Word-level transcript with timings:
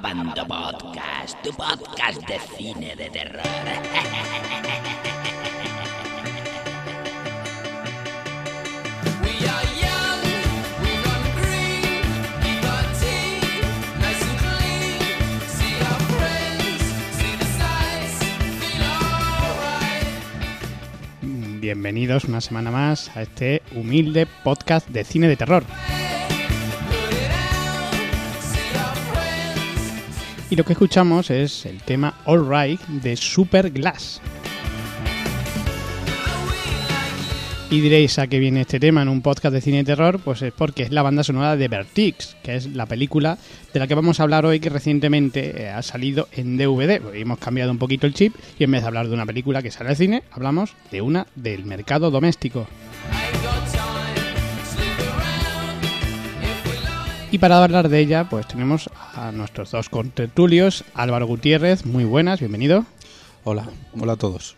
Podcast, 0.00 1.42
tu 1.42 1.50
podcast 1.50 2.22
de 2.28 2.38
cine 2.56 2.94
de 2.94 3.10
terror. 3.10 3.42
Bienvenidos 21.60 22.24
una 22.26 22.40
semana 22.40 22.70
más 22.70 23.10
a 23.16 23.22
este 23.22 23.62
humilde 23.74 24.28
podcast 24.44 24.88
de 24.90 25.02
cine 25.02 25.26
de 25.26 25.36
terror. 25.36 25.64
Y 30.50 30.56
lo 30.56 30.64
que 30.64 30.72
escuchamos 30.72 31.30
es 31.30 31.66
el 31.66 31.82
tema 31.82 32.14
All 32.24 32.48
Right 32.48 32.80
de 32.86 33.16
Super 33.16 33.70
Glass. 33.70 34.20
Y 37.70 37.80
diréis 37.80 38.18
a 38.18 38.26
qué 38.28 38.38
viene 38.38 38.62
este 38.62 38.80
tema 38.80 39.02
en 39.02 39.10
un 39.10 39.20
podcast 39.20 39.52
de 39.52 39.60
cine 39.60 39.78
de 39.78 39.84
terror, 39.84 40.20
pues 40.20 40.40
es 40.40 40.54
porque 40.54 40.84
es 40.84 40.90
la 40.90 41.02
banda 41.02 41.22
sonora 41.22 41.54
de 41.54 41.68
Vertix, 41.68 42.34
que 42.42 42.56
es 42.56 42.64
la 42.74 42.86
película 42.86 43.36
de 43.74 43.78
la 43.78 43.86
que 43.86 43.94
vamos 43.94 44.20
a 44.20 44.22
hablar 44.22 44.46
hoy 44.46 44.58
que 44.58 44.70
recientemente 44.70 45.64
eh, 45.64 45.68
ha 45.68 45.82
salido 45.82 46.28
en 46.32 46.56
DVD. 46.56 47.04
Hoy 47.04 47.20
hemos 47.20 47.38
cambiado 47.38 47.70
un 47.70 47.76
poquito 47.76 48.06
el 48.06 48.14
chip 48.14 48.34
y 48.58 48.64
en 48.64 48.70
vez 48.70 48.80
de 48.80 48.88
hablar 48.88 49.08
de 49.08 49.12
una 49.12 49.26
película 49.26 49.60
que 49.60 49.70
sale 49.70 49.90
al 49.90 49.96
cine, 49.96 50.22
hablamos 50.30 50.72
de 50.90 51.02
una 51.02 51.26
del 51.34 51.66
mercado 51.66 52.10
doméstico. 52.10 52.66
Y 57.30 57.38
para 57.38 57.62
hablar 57.62 57.90
de 57.90 57.98
ella, 57.98 58.26
pues 58.30 58.48
tenemos 58.48 58.88
a 59.14 59.32
nuestros 59.32 59.70
dos 59.70 59.90
contertulios, 59.90 60.84
Álvaro 60.94 61.26
Gutiérrez, 61.26 61.84
muy 61.84 62.04
buenas, 62.04 62.40
bienvenido. 62.40 62.86
Hola, 63.44 63.68
hola 64.00 64.14
a 64.14 64.16
todos. 64.16 64.56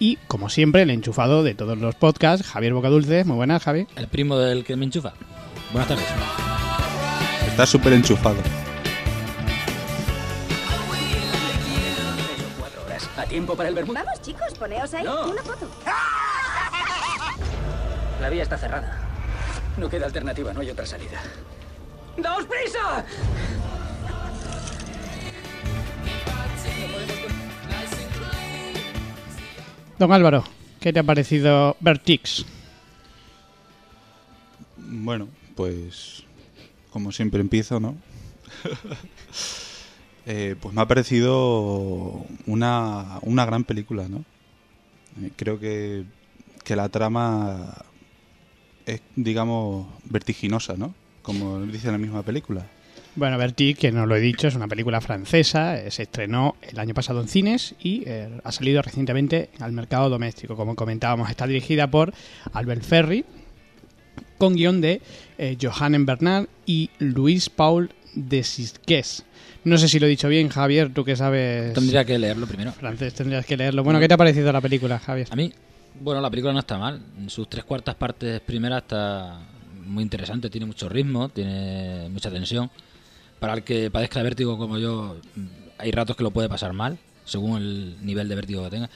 Y, 0.00 0.16
como 0.26 0.48
siempre, 0.48 0.82
el 0.82 0.90
enchufado 0.90 1.44
de 1.44 1.54
todos 1.54 1.78
los 1.78 1.94
podcasts, 1.94 2.44
Javier 2.44 2.74
Bocadulce, 2.74 3.24
muy 3.24 3.36
buenas, 3.36 3.62
Javi. 3.62 3.86
El 3.94 4.08
primo 4.08 4.36
del 4.36 4.64
que 4.64 4.74
me 4.74 4.84
enchufa. 4.84 5.12
Buenas 5.70 5.88
tardes. 5.88 6.06
Está 7.46 7.66
súper 7.66 7.92
enchufado. 7.92 8.38
¿A 13.16 13.24
tiempo 13.26 13.54
para 13.54 13.68
el 13.68 13.76
vermú? 13.76 13.92
Vamos, 13.92 14.20
chicos, 14.22 14.54
poneos 14.58 14.92
ahí. 14.92 15.04
No. 15.04 15.30
Una 15.30 15.42
foto. 15.42 15.68
La 18.20 18.28
vía 18.28 18.42
está 18.42 18.58
cerrada. 18.58 19.06
No 19.76 19.88
queda 19.88 20.06
alternativa, 20.06 20.52
no 20.52 20.60
hay 20.60 20.70
otra 20.70 20.86
salida. 20.86 21.20
¡Daos 22.22 22.44
prisa! 22.46 23.04
Don 29.98 30.12
Álvaro, 30.12 30.44
¿qué 30.80 30.92
te 30.92 31.00
ha 31.00 31.02
parecido 31.02 31.76
Vertix? 31.80 32.44
Bueno, 34.76 35.28
pues 35.54 36.24
como 36.90 37.12
siempre 37.12 37.40
empiezo, 37.40 37.80
¿no? 37.80 37.96
Eh, 40.30 40.56
pues 40.60 40.74
me 40.74 40.82
ha 40.82 40.86
parecido 40.86 42.26
una, 42.44 43.18
una 43.22 43.46
gran 43.46 43.64
película, 43.64 44.10
¿no? 44.10 44.26
Eh, 45.22 45.32
creo 45.34 45.58
que, 45.58 46.04
que 46.64 46.76
la 46.76 46.90
trama 46.90 47.72
es, 48.84 49.00
digamos, 49.16 49.86
vertiginosa, 50.04 50.76
¿no? 50.76 50.92
Como 51.28 51.60
dice 51.60 51.92
la 51.92 51.98
misma 51.98 52.22
película. 52.22 52.64
Bueno, 53.14 53.36
Vertix, 53.36 53.78
que 53.78 53.92
no 53.92 54.06
lo 54.06 54.16
he 54.16 54.20
dicho, 54.20 54.48
es 54.48 54.54
una 54.54 54.66
película 54.66 55.02
francesa, 55.02 55.78
eh, 55.78 55.90
se 55.90 56.04
estrenó 56.04 56.56
el 56.62 56.78
año 56.78 56.94
pasado 56.94 57.20
en 57.20 57.28
cines 57.28 57.74
y 57.82 58.02
eh, 58.06 58.30
ha 58.42 58.50
salido 58.50 58.80
recientemente 58.80 59.50
al 59.60 59.72
mercado 59.72 60.08
doméstico. 60.08 60.56
Como 60.56 60.74
comentábamos, 60.74 61.28
está 61.28 61.46
dirigida 61.46 61.86
por 61.90 62.14
Albert 62.54 62.82
Ferry, 62.82 63.26
con 64.38 64.54
guion 64.54 64.80
de 64.80 65.02
eh, 65.36 65.58
Johannes 65.60 66.06
Bernard 66.06 66.46
y 66.64 66.88
Luis 66.98 67.50
Paul 67.50 67.90
de 68.14 68.42
Sisques. 68.42 69.22
No 69.64 69.76
sé 69.76 69.88
si 69.88 69.98
lo 69.98 70.06
he 70.06 70.08
dicho 70.08 70.28
bien, 70.30 70.48
Javier, 70.48 70.94
tú 70.94 71.04
que 71.04 71.14
sabes 71.14 71.74
Tendría 71.74 72.06
que 72.06 72.18
leerlo 72.18 72.46
primero. 72.46 72.72
francés, 72.72 73.12
tendrías 73.12 73.44
que 73.44 73.58
leerlo. 73.58 73.84
Bueno, 73.84 74.00
¿qué 74.00 74.08
te 74.08 74.14
ha 74.14 74.16
parecido 74.16 74.50
la 74.50 74.62
película, 74.62 74.98
Javier? 74.98 75.28
A 75.30 75.36
mí, 75.36 75.52
bueno, 76.00 76.22
la 76.22 76.30
película 76.30 76.54
no 76.54 76.60
está 76.60 76.78
mal. 76.78 77.02
En 77.18 77.28
sus 77.28 77.50
tres 77.50 77.64
cuartas 77.64 77.96
partes 77.96 78.40
primeras 78.40 78.84
está 78.84 79.40
muy 79.88 80.02
interesante. 80.02 80.50
Tiene 80.50 80.66
mucho 80.66 80.88
ritmo, 80.88 81.28
tiene 81.28 82.08
mucha 82.10 82.30
tensión. 82.30 82.70
Para 83.40 83.54
el 83.54 83.62
que 83.62 83.90
padezca 83.90 84.20
de 84.20 84.24
vértigo 84.24 84.58
como 84.58 84.78
yo, 84.78 85.16
hay 85.78 85.90
ratos 85.90 86.16
que 86.16 86.22
lo 86.22 86.30
puede 86.30 86.48
pasar 86.48 86.72
mal, 86.72 86.98
según 87.24 87.58
el 87.60 87.96
nivel 88.04 88.28
de 88.28 88.34
vértigo 88.34 88.64
que 88.64 88.70
tenga. 88.70 88.90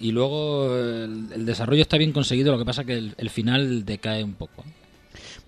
Y 0.00 0.12
luego 0.12 0.76
el, 0.76 1.44
desarrollo 1.44 1.82
está 1.82 1.98
bien 1.98 2.12
conseguido, 2.12 2.52
lo 2.52 2.58
que 2.58 2.64
pasa 2.64 2.84
que 2.84 2.94
el, 2.94 3.14
el 3.18 3.30
final 3.30 3.84
decae 3.84 4.22
un 4.22 4.34
poco. 4.34 4.64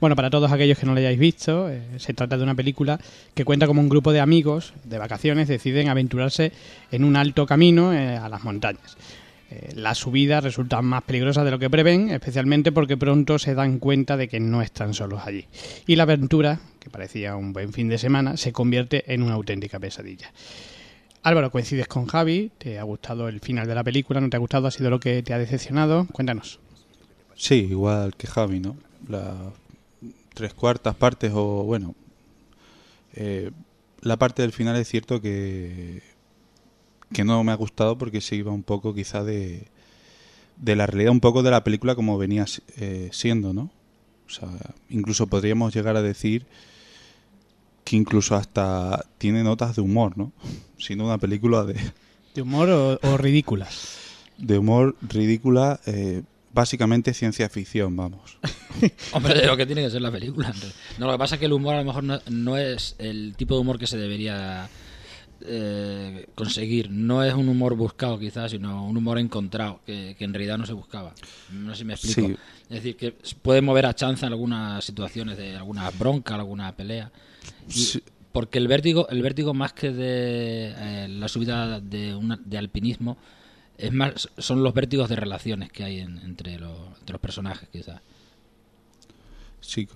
Bueno, 0.00 0.16
para 0.16 0.30
todos 0.30 0.50
aquellos 0.50 0.78
que 0.78 0.86
no 0.86 0.94
la 0.94 1.00
hayáis 1.00 1.18
visto, 1.18 1.68
eh, 1.68 1.82
se 1.98 2.14
trata 2.14 2.36
de 2.36 2.42
una 2.42 2.54
película 2.54 2.98
que 3.34 3.44
cuenta 3.44 3.66
como 3.66 3.80
un 3.80 3.88
grupo 3.88 4.12
de 4.12 4.20
amigos 4.20 4.72
de 4.84 4.98
vacaciones 4.98 5.46
deciden 5.46 5.88
aventurarse 5.88 6.52
en 6.90 7.04
un 7.04 7.16
alto 7.16 7.46
camino 7.46 7.92
eh, 7.92 8.16
a 8.16 8.28
las 8.28 8.42
montañas. 8.42 8.96
Eh, 9.50 9.72
la 9.74 9.96
subida 9.96 10.40
resulta 10.40 10.80
más 10.80 11.02
peligrosa 11.02 11.42
de 11.42 11.50
lo 11.50 11.58
que 11.58 11.68
prevén, 11.68 12.10
especialmente 12.10 12.70
porque 12.70 12.96
pronto 12.96 13.38
se 13.38 13.54
dan 13.54 13.80
cuenta 13.80 14.16
de 14.16 14.28
que 14.28 14.38
no 14.38 14.62
están 14.62 14.94
solos 14.94 15.22
allí. 15.24 15.46
Y 15.88 15.96
la 15.96 16.04
aventura, 16.04 16.60
que 16.78 16.88
parecía 16.88 17.34
un 17.34 17.52
buen 17.52 17.72
fin 17.72 17.88
de 17.88 17.98
semana, 17.98 18.36
se 18.36 18.52
convierte 18.52 19.12
en 19.12 19.22
una 19.22 19.34
auténtica 19.34 19.80
pesadilla. 19.80 20.32
Álvaro, 21.24 21.50
coincides 21.50 21.88
con 21.88 22.06
Javi, 22.06 22.52
¿te 22.58 22.78
ha 22.78 22.84
gustado 22.84 23.28
el 23.28 23.40
final 23.40 23.66
de 23.66 23.74
la 23.74 23.82
película? 23.82 24.20
¿No 24.20 24.30
te 24.30 24.36
ha 24.36 24.40
gustado? 24.40 24.68
¿Ha 24.68 24.70
sido 24.70 24.88
lo 24.88 25.00
que 25.00 25.22
te 25.22 25.34
ha 25.34 25.38
decepcionado? 25.38 26.06
Cuéntanos. 26.12 26.60
Sí, 27.34 27.66
igual 27.70 28.14
que 28.16 28.28
Javi, 28.28 28.60
¿no? 28.60 28.76
Las 29.08 29.34
tres 30.32 30.54
cuartas 30.54 30.94
partes 30.94 31.32
o, 31.34 31.64
bueno, 31.64 31.94
eh, 33.14 33.50
la 34.00 34.16
parte 34.16 34.42
del 34.42 34.52
final 34.52 34.76
es 34.76 34.88
cierto 34.88 35.20
que, 35.20 36.02
que 37.12 37.24
no 37.24 37.42
me 37.44 37.52
ha 37.52 37.56
gustado 37.56 37.98
porque 37.98 38.20
se 38.20 38.36
iba 38.36 38.52
un 38.52 38.62
poco 38.62 38.94
quizá 38.94 39.24
de, 39.24 39.66
de 40.56 40.76
la 40.76 40.86
realidad, 40.86 41.12
un 41.12 41.20
poco 41.20 41.42
de 41.42 41.50
la 41.50 41.64
película 41.64 41.94
como 41.94 42.18
venía 42.18 42.44
eh, 42.76 43.08
siendo, 43.12 43.52
¿no? 43.52 43.70
O 44.26 44.30
sea, 44.30 44.48
incluso 44.88 45.26
podríamos 45.26 45.74
llegar 45.74 45.96
a 45.96 46.02
decir 46.02 46.46
que 47.84 47.96
incluso 47.96 48.36
hasta 48.36 49.04
tiene 49.18 49.42
notas 49.42 49.74
de 49.74 49.82
humor, 49.82 50.16
¿no? 50.16 50.32
Siendo 50.78 51.04
una 51.04 51.18
película 51.18 51.64
de, 51.64 51.74
¿De 52.34 52.42
humor 52.42 52.70
o, 52.70 53.00
o 53.02 53.16
ridículas? 53.16 53.98
de 54.40 54.58
humor 54.58 54.96
ridícula, 55.02 55.80
eh, 55.86 56.22
básicamente 56.52 57.14
ciencia 57.14 57.48
ficción, 57.48 57.94
vamos. 57.96 58.38
Hombre, 59.12 59.34
de 59.34 59.46
lo 59.46 59.56
que 59.56 59.66
tiene 59.66 59.82
que 59.82 59.90
ser 59.90 60.02
la 60.02 60.10
película. 60.10 60.52
No, 60.98 61.06
lo 61.06 61.12
que 61.12 61.18
pasa 61.18 61.34
es 61.34 61.38
que 61.38 61.46
el 61.46 61.52
humor 61.52 61.74
a 61.74 61.80
lo 61.80 61.84
mejor 61.84 62.04
no, 62.04 62.18
no 62.28 62.56
es 62.56 62.96
el 62.98 63.34
tipo 63.36 63.54
de 63.54 63.60
humor 63.60 63.78
que 63.78 63.86
se 63.86 63.98
debería 63.98 64.68
eh, 65.42 66.26
conseguir. 66.34 66.90
No 66.90 67.22
es 67.24 67.34
un 67.34 67.48
humor 67.48 67.74
buscado 67.76 68.18
quizás, 68.18 68.50
sino 68.50 68.86
un 68.86 68.96
humor 68.96 69.18
encontrado, 69.18 69.80
que, 69.86 70.14
que 70.18 70.24
en 70.24 70.32
realidad 70.34 70.58
no 70.58 70.66
se 70.66 70.72
buscaba. 70.72 71.14
No 71.52 71.72
sé 71.74 71.78
si 71.80 71.84
me 71.84 71.94
explico. 71.94 72.28
Sí. 72.28 72.36
Es 72.64 72.68
decir, 72.82 72.96
que 72.96 73.12
puede 73.42 73.60
mover 73.62 73.86
a 73.86 73.94
chanza 73.94 74.26
en 74.26 74.32
algunas 74.32 74.84
situaciones 74.84 75.36
de 75.38 75.56
alguna 75.56 75.90
bronca, 75.90 76.34
alguna 76.34 76.74
pelea. 76.76 77.10
Y- 77.68 77.72
Sí. 77.72 78.02
Porque 78.32 78.58
el 78.58 78.68
vértigo, 78.68 79.08
el 79.08 79.22
vértigo 79.22 79.54
más 79.54 79.72
que 79.72 79.90
de 79.90 80.72
eh, 80.76 81.08
la 81.08 81.26
subida 81.26 81.80
de, 81.80 82.14
una, 82.14 82.38
de 82.44 82.58
alpinismo, 82.58 83.18
es 83.76 83.92
más, 83.92 84.28
son 84.38 84.62
los 84.62 84.72
vértigos 84.72 85.08
de 85.08 85.16
relaciones 85.16 85.72
que 85.72 85.82
hay 85.82 85.98
en- 85.98 86.18
entre, 86.18 86.56
los, 86.60 86.78
entre 87.00 87.14
los 87.14 87.20
personajes, 87.20 87.68
quizás. 87.70 88.00
Sí, 89.60 89.88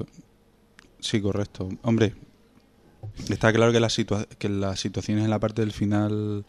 sí, 0.99 1.21
correcto. 1.21 1.69
Hombre, 1.83 2.13
está 3.29 3.53
claro 3.53 3.73
que, 3.73 3.81
las 3.81 3.99
situa- 3.99 4.27
que 4.39 4.49
las 4.49 4.81
situaciones 4.81 5.25
en 5.25 5.31
la 5.31 5.39
parte 5.41 5.63
del 5.63 5.73
final 5.73 6.45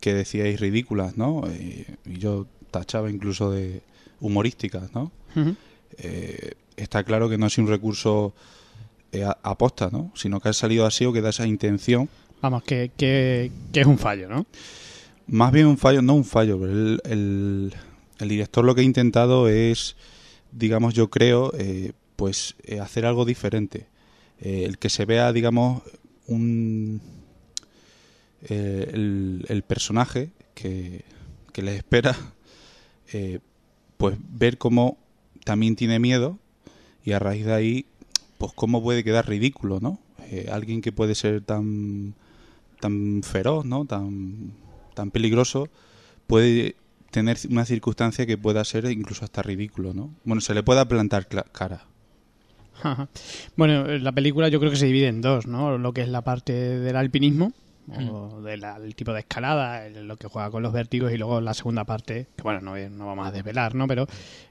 que 0.00 0.14
decíais 0.14 0.58
ridículas, 0.60 1.16
¿no? 1.16 1.42
Eh, 1.48 1.86
y 2.06 2.18
yo 2.18 2.46
tachaba 2.70 3.10
incluso 3.10 3.50
de 3.50 3.82
humorísticas, 4.20 4.92
¿no? 4.94 5.12
Eh, 5.98 6.52
está 6.76 7.04
claro 7.04 7.28
que 7.28 7.38
no 7.38 7.46
es 7.46 7.58
un 7.58 7.68
recurso 7.68 8.34
eh, 9.12 9.26
aposta, 9.42 9.90
¿no? 9.92 10.10
Sino 10.14 10.40
que 10.40 10.48
ha 10.48 10.52
salido 10.52 10.86
así 10.86 11.04
o 11.04 11.12
que 11.12 11.20
da 11.20 11.30
esa 11.30 11.46
intención. 11.46 12.08
Vamos, 12.40 12.62
que, 12.64 12.90
que, 12.96 13.50
que 13.72 13.80
es 13.82 13.86
un 13.86 13.98
fallo, 13.98 14.28
¿no? 14.28 14.46
Más 15.26 15.52
bien 15.52 15.66
un 15.66 15.78
fallo, 15.78 16.02
no 16.02 16.14
un 16.14 16.24
fallo, 16.24 16.58
pero 16.58 16.72
el, 16.72 17.00
el- 17.04 17.74
el 18.18 18.28
director 18.28 18.64
lo 18.64 18.74
que 18.74 18.80
ha 18.80 18.84
intentado 18.84 19.48
es, 19.48 19.96
digamos, 20.52 20.94
yo 20.94 21.10
creo, 21.10 21.52
eh, 21.58 21.92
pues 22.16 22.54
hacer 22.80 23.04
algo 23.06 23.24
diferente. 23.24 23.86
Eh, 24.42 24.64
el 24.64 24.78
que 24.78 24.90
se 24.90 25.04
vea, 25.04 25.32
digamos, 25.32 25.82
un 26.26 27.00
eh, 28.48 28.90
el, 28.92 29.46
el 29.48 29.62
personaje 29.62 30.32
que, 30.54 31.04
que 31.52 31.62
les 31.62 31.76
espera, 31.76 32.16
eh, 33.12 33.38
pues 33.96 34.18
ver 34.20 34.58
cómo 34.58 34.98
también 35.44 35.76
tiene 35.76 35.98
miedo 35.98 36.38
y 37.04 37.12
a 37.12 37.18
raíz 37.18 37.46
de 37.46 37.54
ahí, 37.54 37.86
pues 38.38 38.52
cómo 38.54 38.82
puede 38.82 39.04
quedar 39.04 39.28
ridículo, 39.28 39.80
¿no? 39.80 40.00
Alguien 40.50 40.80
que 40.80 40.92
puede 40.92 41.14
ser 41.14 41.42
tan 41.42 42.14
tan 42.80 43.22
feroz, 43.22 43.64
¿no? 43.64 43.84
Tan, 43.84 44.54
tan 44.94 45.10
peligroso, 45.12 45.68
puede 46.26 46.74
tener 47.12 47.38
una 47.48 47.64
circunstancia 47.64 48.26
que 48.26 48.36
pueda 48.36 48.64
ser 48.64 48.86
incluso 48.86 49.24
hasta 49.24 49.42
ridículo, 49.42 49.94
¿no? 49.94 50.10
Bueno, 50.24 50.40
se 50.40 50.52
le 50.52 50.62
pueda 50.62 50.86
plantar 50.86 51.28
cara. 51.52 51.86
Ajá. 52.82 53.08
Bueno, 53.56 53.86
eh, 53.86 53.98
la 53.98 54.12
película 54.12 54.48
yo 54.48 54.58
creo 54.58 54.70
que 54.70 54.76
se 54.76 54.86
divide 54.86 55.08
en 55.08 55.20
dos, 55.20 55.46
¿no? 55.46 55.78
Lo 55.78 55.92
que 55.92 56.02
es 56.02 56.08
la 56.08 56.22
parte 56.22 56.52
del 56.52 56.96
alpinismo, 56.96 57.52
o 57.88 58.40
del 58.42 58.64
el 58.64 58.94
tipo 58.94 59.12
de 59.12 59.20
escalada, 59.20 59.88
lo 59.88 60.16
que 60.16 60.28
juega 60.28 60.50
con 60.50 60.62
los 60.62 60.72
vértigos, 60.72 61.12
y 61.12 61.18
luego 61.18 61.40
la 61.40 61.52
segunda 61.52 61.84
parte, 61.84 62.26
que 62.36 62.42
bueno, 62.42 62.60
no, 62.60 62.76
no 62.90 63.06
vamos 63.06 63.26
a 63.26 63.32
desvelar, 63.32 63.74
¿no? 63.74 63.86
Pero 63.86 64.06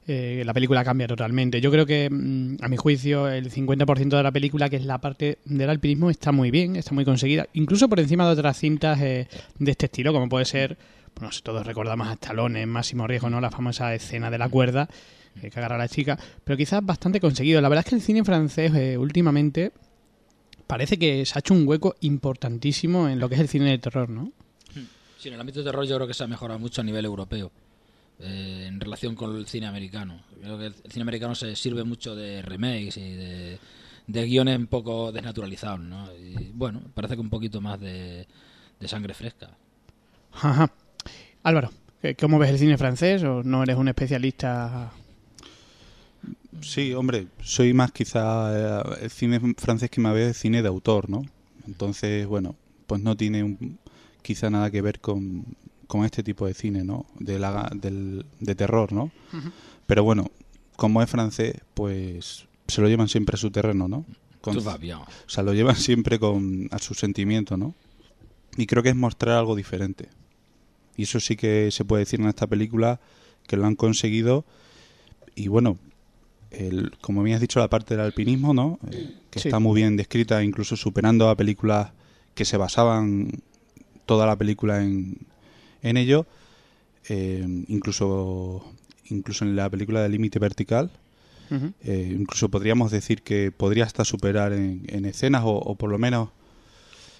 eh, 0.08 0.44
la 0.46 0.54
película 0.54 0.84
cambia 0.84 1.08
totalmente. 1.08 1.62
Yo 1.62 1.72
creo 1.72 1.86
que, 1.86 2.10
mm, 2.10 2.58
a 2.62 2.68
mi 2.68 2.78
juicio, 2.78 3.30
el 3.30 3.50
50% 3.50 4.18
de 4.18 4.24
la 4.24 4.32
película, 4.32 4.70
que 4.70 4.76
es 4.76 4.86
la 4.86 5.00
parte 5.00 5.40
del 5.46 5.70
alpinismo, 5.70 6.10
está 6.10 6.32
muy 6.32 6.52
bien, 6.52 6.76
está 6.76 6.94
muy 6.94 7.06
conseguida, 7.06 7.48
incluso 7.54 7.88
por 7.88 8.00
encima 8.00 8.26
de 8.26 8.32
otras 8.32 8.58
cintas 8.58 9.00
eh, 9.02 9.28
de 9.60 9.72
este 9.72 9.86
estilo, 9.86 10.14
como 10.14 10.28
puede 10.28 10.46
ser, 10.46 10.78
bueno, 11.16 11.28
no 11.28 11.32
sé, 11.32 11.42
todos 11.42 11.66
recordamos 11.66 12.08
a 12.08 12.14
Stallone 12.14 12.62
en 12.62 12.70
Máximo 12.70 13.08
Riesgo, 13.08 13.30
¿no? 13.30 13.42
La 13.42 13.52
famosa 13.52 13.94
escena 13.96 14.30
de 14.30 14.38
la 14.38 14.50
cuerda 14.50 14.90
eh, 15.42 15.50
que 15.50 15.60
agarra 15.60 15.76
a 15.76 15.80
la 15.80 15.88
chica, 15.88 16.18
pero 16.44 16.58
quizás 16.58 16.84
bastante 16.86 17.20
conseguido. 17.20 17.62
La 17.62 17.70
verdad 17.70 17.86
es 17.86 17.90
que 17.90 17.96
el 17.96 18.02
cine 18.02 18.24
francés 18.24 18.74
eh, 18.76 18.98
últimamente 18.98 19.72
parece 20.68 20.98
que 20.98 21.26
se 21.26 21.34
ha 21.38 21.40
hecho 21.40 21.54
un 21.54 21.68
hueco 21.68 21.96
importantísimo 22.02 23.08
en 23.10 23.20
lo 23.20 23.28
que 23.30 23.36
es 23.36 23.42
el 23.42 23.48
cine 23.48 23.70
de 23.72 23.78
terror, 23.78 24.10
¿no? 24.10 24.32
Sí, 25.18 25.28
en 25.28 25.36
el 25.36 25.40
ámbito 25.42 25.60
de 25.60 25.66
terror 25.66 25.86
yo 25.86 25.96
creo 25.98 26.08
que 26.08 26.14
se 26.16 26.24
ha 26.24 26.28
mejorado 26.28 26.60
mucho 26.60 26.82
a 26.82 26.84
nivel 26.84 27.06
europeo 27.06 27.52
eh, 28.20 28.66
en 28.68 28.80
relación 28.80 29.14
con 29.16 29.36
el 29.36 29.46
cine 29.48 29.68
americano. 29.68 30.24
Creo 30.42 30.58
que 30.58 30.66
el 30.68 30.74
cine 30.90 31.04
americano 31.04 31.36
se 31.36 31.56
sirve 31.56 31.84
mucho 31.84 32.16
de 32.16 32.42
remakes 32.42 32.98
y 32.98 33.12
de, 33.14 33.60
de 34.08 34.26
guiones 34.26 34.58
un 34.58 34.68
poco 34.68 35.12
desnaturalizados, 35.12 35.80
¿no? 35.82 36.10
Y 36.16 36.52
bueno, 36.54 36.82
parece 36.96 37.14
que 37.16 37.22
un 37.22 37.30
poquito 37.30 37.62
más 37.62 37.80
de, 37.80 38.26
de 38.80 38.88
sangre 38.88 39.14
fresca. 39.14 39.50
Ajá. 40.34 40.72
Álvaro, 41.44 41.70
¿qué- 42.02 42.16
¿cómo 42.16 42.40
ves 42.40 42.50
el 42.50 42.58
cine 42.58 42.78
francés 42.78 43.24
o 43.24 43.44
no 43.44 43.62
eres 43.64 43.76
un 43.78 43.90
especialista? 43.90 44.92
Sí, 46.62 46.94
hombre, 46.94 47.28
soy 47.42 47.74
más 47.74 47.92
quizá 47.92 48.82
eh, 48.82 48.84
el 49.04 49.10
cine 49.12 49.40
francés 49.58 49.90
que 49.90 50.02
me 50.02 50.12
ve 50.14 50.30
es 50.30 50.38
cine 50.38 50.62
de 50.62 50.68
autor, 50.68 51.10
¿no? 51.10 51.24
Entonces, 51.68 52.26
bueno, 52.28 52.56
pues 52.88 53.02
no 53.02 53.16
tiene 53.18 53.44
un- 53.44 53.80
quizá 54.22 54.50
nada 54.50 54.70
que 54.72 54.82
ver 54.82 55.00
con, 55.00 55.46
con 55.88 56.06
este 56.06 56.24
tipo 56.24 56.46
de 56.46 56.54
cine, 56.54 56.84
¿no? 56.84 57.06
De, 57.20 57.40
la, 57.40 57.70
del, 57.76 58.26
de 58.40 58.56
terror, 58.56 58.94
¿no? 58.94 59.12
Pero 59.88 60.04
bueno, 60.04 60.30
como 60.76 61.02
es 61.02 61.10
francés, 61.10 61.56
pues 61.74 62.48
se 62.68 62.82
lo 62.82 62.88
llevan 62.88 63.08
siempre 63.10 63.36
a 63.36 63.38
su 63.38 63.52
terreno, 63.52 63.88
¿no? 63.88 64.06
Con- 64.42 64.56
Tout 64.56 64.68
va 64.68 64.78
bien. 64.78 64.98
o 64.98 65.06
sea, 65.28 65.44
lo 65.44 65.54
llevan 65.54 65.76
siempre 65.76 66.18
con 66.20 66.68
a 66.72 66.80
su 66.80 66.94
sentimiento, 66.94 67.58
¿no? 67.58 67.76
Y 68.58 68.66
creo 68.68 68.84
que 68.84 68.90
es 68.90 68.96
mostrar 68.96 69.38
algo 69.38 69.56
diferente. 69.56 70.10
Y 70.98 71.04
eso 71.04 71.20
sí 71.20 71.36
que 71.36 71.70
se 71.72 71.86
puede 71.86 72.02
decir 72.02 72.20
en 72.20 72.28
esta 72.28 72.48
película 72.48 73.00
que 73.48 73.56
lo 73.58 73.66
han 73.66 73.76
conseguido. 73.76 74.46
Y 75.36 75.48
bueno, 75.48 75.78
el, 76.52 76.92
como 77.02 77.24
bien 77.24 77.36
has 77.36 77.42
dicho, 77.42 77.60
la 77.60 77.70
parte 77.70 77.96
del 77.96 78.06
alpinismo, 78.06 78.54
¿no? 78.54 78.80
Eh, 78.92 79.10
que 79.30 79.40
Sí. 79.40 79.48
está 79.48 79.60
muy 79.60 79.82
bien 79.82 79.96
descrita, 79.98 80.44
incluso 80.44 80.76
superando 80.76 81.30
a 81.30 81.36
películas 81.36 81.92
que 82.36 82.46
se 82.46 82.58
basaban 82.58 83.32
toda 84.06 84.26
la 84.26 84.36
película 84.36 84.84
en, 84.84 85.18
en 85.82 85.98
ello. 85.98 86.26
Eh, 87.10 87.46
incluso, 87.68 88.64
incluso 89.10 89.44
en 89.46 89.56
la 89.56 89.70
película 89.70 90.02
de 90.02 90.10
Límite 90.10 90.40
Vertical, 90.40 90.92
eh, 91.84 92.16
incluso 92.18 92.48
podríamos 92.48 92.92
decir 92.92 93.24
que 93.24 93.52
podría 93.52 93.84
hasta 93.84 94.06
superar 94.06 94.54
en, 94.54 94.84
en 94.88 95.04
escenas 95.06 95.44
o, 95.44 95.50
o 95.52 95.76
por 95.76 95.90
lo 95.90 95.98
menos 95.98 96.30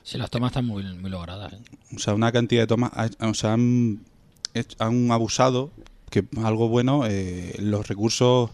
Sí, 0.04 0.18
las 0.18 0.30
tomas 0.32 0.52
están 0.52 0.66
muy, 0.66 0.84
muy 0.96 1.10
logradas. 1.12 1.52
¿eh? 1.54 1.58
o 1.96 2.00
sea 2.00 2.14
una 2.14 2.32
cantidad 2.32 2.62
de 2.64 2.68
tomas 2.68 2.92
ha- 2.96 3.28
o 3.28 3.34
sea 3.34 3.52
han, 3.54 4.00
han 4.80 5.12
abusado 5.12 5.72
que 6.10 6.24
algo 6.44 6.70
bueno 6.70 7.06
eh, 7.06 7.56
los 7.60 7.88
recursos 7.90 8.52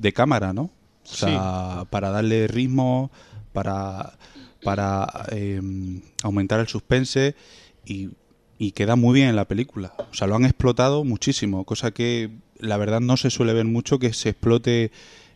de 0.00 0.12
cámara 0.12 0.52
no 0.52 0.70
o 1.04 1.14
sea 1.14 1.84
para 1.90 2.10
darle 2.10 2.46
ritmo 2.46 3.10
para 3.52 4.14
para 4.62 5.26
eh, 5.32 5.60
aumentar 6.22 6.60
el 6.60 6.68
suspense 6.68 7.34
y, 7.84 8.10
y 8.58 8.72
queda 8.72 8.96
muy 8.96 9.14
bien 9.14 9.28
en 9.28 9.36
la 9.36 9.46
película. 9.46 9.94
O 10.10 10.14
sea 10.14 10.26
lo 10.26 10.36
han 10.36 10.44
explotado 10.44 11.04
muchísimo 11.04 11.64
cosa 11.64 11.90
que 11.90 12.30
la 12.58 12.76
verdad 12.76 13.00
no 13.00 13.16
se 13.16 13.30
suele 13.30 13.54
ver 13.54 13.64
mucho 13.64 13.98
que 13.98 14.12
se 14.12 14.30
explote 14.30 14.92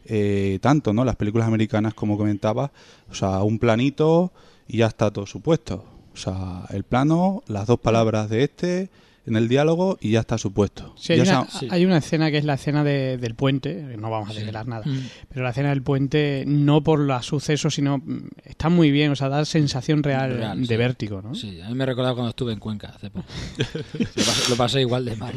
eh, 0.06 0.58
tanto 0.60 0.92
no 0.92 1.04
las 1.04 1.16
películas 1.16 1.48
americanas 1.48 1.94
como 1.94 2.18
comentaba 2.18 2.70
o 3.10 3.14
sea 3.14 3.42
un 3.42 3.58
planito 3.58 4.32
y 4.68 4.78
ya 4.78 4.86
está 4.86 5.10
todo 5.10 5.26
supuesto. 5.26 5.84
O 6.12 6.16
sea 6.16 6.64
el 6.70 6.84
plano 6.84 7.42
las 7.46 7.66
dos 7.66 7.80
palabras 7.80 8.28
de 8.28 8.44
este 8.44 8.90
en 9.26 9.36
el 9.36 9.48
diálogo 9.48 9.96
y 10.00 10.10
ya 10.12 10.20
está 10.20 10.36
supuesto 10.38 10.94
Sí, 10.98 11.14
hay, 11.14 11.24
Ya 11.24 11.40
una, 11.40 11.50
sa- 11.50 11.58
sí. 11.60 11.68
hay 11.70 11.84
una 11.86 11.96
escena 11.98 12.30
que 12.30 12.38
es 12.38 12.44
la 12.44 12.54
escena 12.54 12.84
de- 12.84 13.16
del 13.16 13.34
puente, 13.34 13.96
no 13.98 14.10
vamos 14.10 14.30
a 14.30 14.34
desvelar 14.34 14.66
nada, 14.68 14.82
Mm. 14.84 14.98
pero 15.30 15.42
la 15.42 15.50
escena 15.50 15.70
del 15.70 15.82
puente 15.82 16.44
no 16.46 16.82
por 16.82 16.98
los 17.00 17.24
sucesos, 17.24 17.74
sino 17.74 17.98
mm, 17.98 18.28
está 18.44 18.68
muy 18.68 18.90
bien, 18.90 19.10
o 19.12 19.16
sea, 19.16 19.28
da 19.28 19.44
sensación 19.44 20.02
real, 20.02 20.36
Real, 20.36 20.60
de 20.60 20.66
sí. 20.66 20.76
vértigo, 20.76 21.22
¿no? 21.22 21.34
Sí, 21.34 21.60
a 21.60 21.68
mí 21.68 21.74
me 21.74 21.86
recordaba 21.86 22.14
cuando 22.14 22.30
estuve 22.30 22.52
en 22.52 22.58
Cuenca 22.58 22.88
hace 22.94 23.10
poco. 23.10 23.26
lo, 23.98 24.24
pasé, 24.24 24.50
lo 24.50 24.56
pasé 24.56 24.80
igual 24.82 25.04
de 25.04 25.16
mal. 25.16 25.34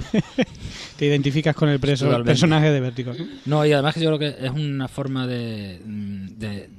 Te 0.97 1.05
identificas 1.05 1.55
con 1.55 1.69
el 1.69 1.79
preso- 1.79 2.05
Totalmente. 2.05 2.31
personaje 2.31 2.71
de 2.71 2.79
vértigo, 2.79 3.13
¿no? 3.13 3.25
No, 3.45 3.65
y 3.65 3.71
además 3.71 3.93
que 3.95 4.01
yo 4.01 4.15
creo 4.15 4.19
que 4.19 4.45
es 4.45 4.51
una 4.51 4.87
forma 4.87 5.25
de, 5.27 5.81
mm, 5.85 6.25
de, 6.37 6.69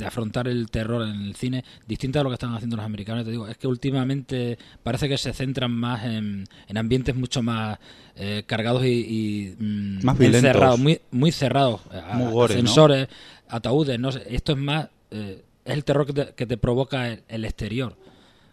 de 0.00 0.06
afrontar 0.06 0.48
el 0.48 0.70
terror 0.70 1.06
en 1.06 1.20
el 1.22 1.34
cine 1.36 1.64
distinta 1.86 2.20
a 2.20 2.22
lo 2.24 2.30
que 2.30 2.34
están 2.34 2.54
haciendo 2.54 2.76
los 2.76 2.84
americanos. 2.84 3.24
Te 3.24 3.30
digo, 3.30 3.46
es 3.46 3.56
que 3.58 3.66
últimamente 3.68 4.58
parece 4.82 5.08
que 5.08 5.18
se 5.18 5.32
centran 5.32 5.70
más 5.70 6.04
en, 6.04 6.46
en 6.66 6.76
ambientes 6.78 7.14
mucho 7.14 7.42
más 7.42 7.78
eh, 8.16 8.42
cargados 8.46 8.84
y, 8.84 8.88
y, 8.88 9.56
mm, 9.58 10.04
Más 10.04 10.18
encerrados, 10.20 10.78
muy, 10.80 11.00
muy 11.10 11.30
cerrados. 11.32 11.82
ascensores, 11.92 13.08
ataúdes, 13.48 13.98
no 14.00 14.10
sé. 14.10 14.22
Esto 14.28 14.52
es 14.52 14.58
más, 14.58 14.88
eh, 15.10 15.44
es 15.64 15.74
el 15.74 15.84
terror 15.84 16.06
que 16.06 16.12
te, 16.12 16.34
que 16.34 16.46
te 16.46 16.56
provoca 16.56 17.08
el, 17.08 17.22
el 17.28 17.44
exterior. 17.44 17.96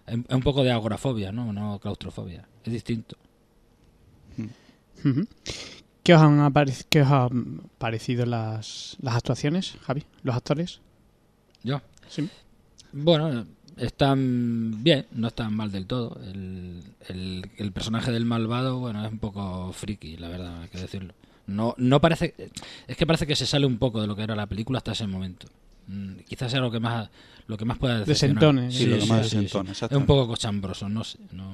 Es 0.06 0.18
es 0.18 0.36
un 0.36 0.42
poco 0.42 0.64
de 0.64 0.72
agorafobia, 0.72 1.32
¿no? 1.32 1.52
No 1.54 1.80
claustrofobia. 1.80 2.48
Es 2.64 2.72
distinto. 2.74 3.18
¿Qué 6.04 6.16
os 6.16 6.22
han, 6.22 6.54
qué 6.90 7.02
os 7.02 7.12
han 7.12 7.62
parecido 7.78 8.26
las, 8.26 8.98
las 9.02 9.16
actuaciones, 9.16 9.78
Javi? 9.82 10.04
¿Los 10.24 10.36
actores? 10.36 10.82
Yo. 11.68 11.82
Sí. 12.08 12.30
Bueno, 12.94 13.46
están 13.76 14.84
bien, 14.84 15.06
no 15.12 15.28
están 15.28 15.54
mal 15.54 15.70
del 15.70 15.86
todo. 15.86 16.18
El, 16.24 16.82
el, 17.10 17.50
el 17.58 17.72
personaje 17.74 18.12
del 18.12 18.24
malvado, 18.24 18.80
bueno, 18.80 19.06
es 19.06 19.12
un 19.12 19.20
poco 19.20 19.74
friki, 19.74 20.16
la 20.16 20.30
verdad, 20.30 20.62
hay 20.62 20.70
que 20.70 20.80
decirlo. 20.80 21.14
No, 21.46 21.76
no 21.78 22.00
parece, 22.00 22.34
es 22.88 22.98
que 22.98 23.06
parece 23.06 23.28
que 23.28 23.36
se 23.36 23.46
sale 23.46 23.66
un 23.66 23.78
poco 23.78 24.00
de 24.00 24.08
lo 24.08 24.16
que 24.16 24.24
era 24.24 24.36
la 24.36 24.48
película 24.48 24.78
hasta 24.78 24.94
ese 24.94 25.08
momento. 25.08 25.48
Mm, 25.88 26.20
quizás 26.28 26.52
sea 26.52 26.62
lo 26.62 26.72
que 26.72 26.80
más, 26.80 27.10
lo 27.48 27.58
que 27.58 27.66
más 27.66 27.78
pueda 27.78 28.00
decepcionar. 28.00 28.36
Desentone. 28.36 28.72
Sí, 28.72 28.86
lo 28.86 29.00
que 29.00 29.06
más 29.06 29.24
desentone, 29.24 29.72
Es 29.72 29.82
un 29.92 30.06
poco 30.06 30.28
cochambroso, 30.28 30.88
no 30.88 31.04
sé, 31.04 31.20
no, 31.34 31.52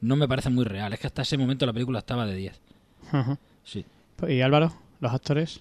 no 0.00 0.16
me 0.16 0.28
parece 0.28 0.50
muy 0.50 0.64
real. 0.64 0.92
Es 0.92 1.00
que 1.00 1.08
hasta 1.08 1.22
ese 1.22 1.36
momento 1.36 1.66
la 1.66 1.72
película 1.72 1.98
estaba 1.98 2.26
de 2.26 2.36
10. 2.36 2.60
Ajá. 3.10 3.38
Sí. 3.64 3.84
¿Y 4.28 4.40
Álvaro? 4.40 4.72
¿Los 5.00 5.12
actores? 5.12 5.60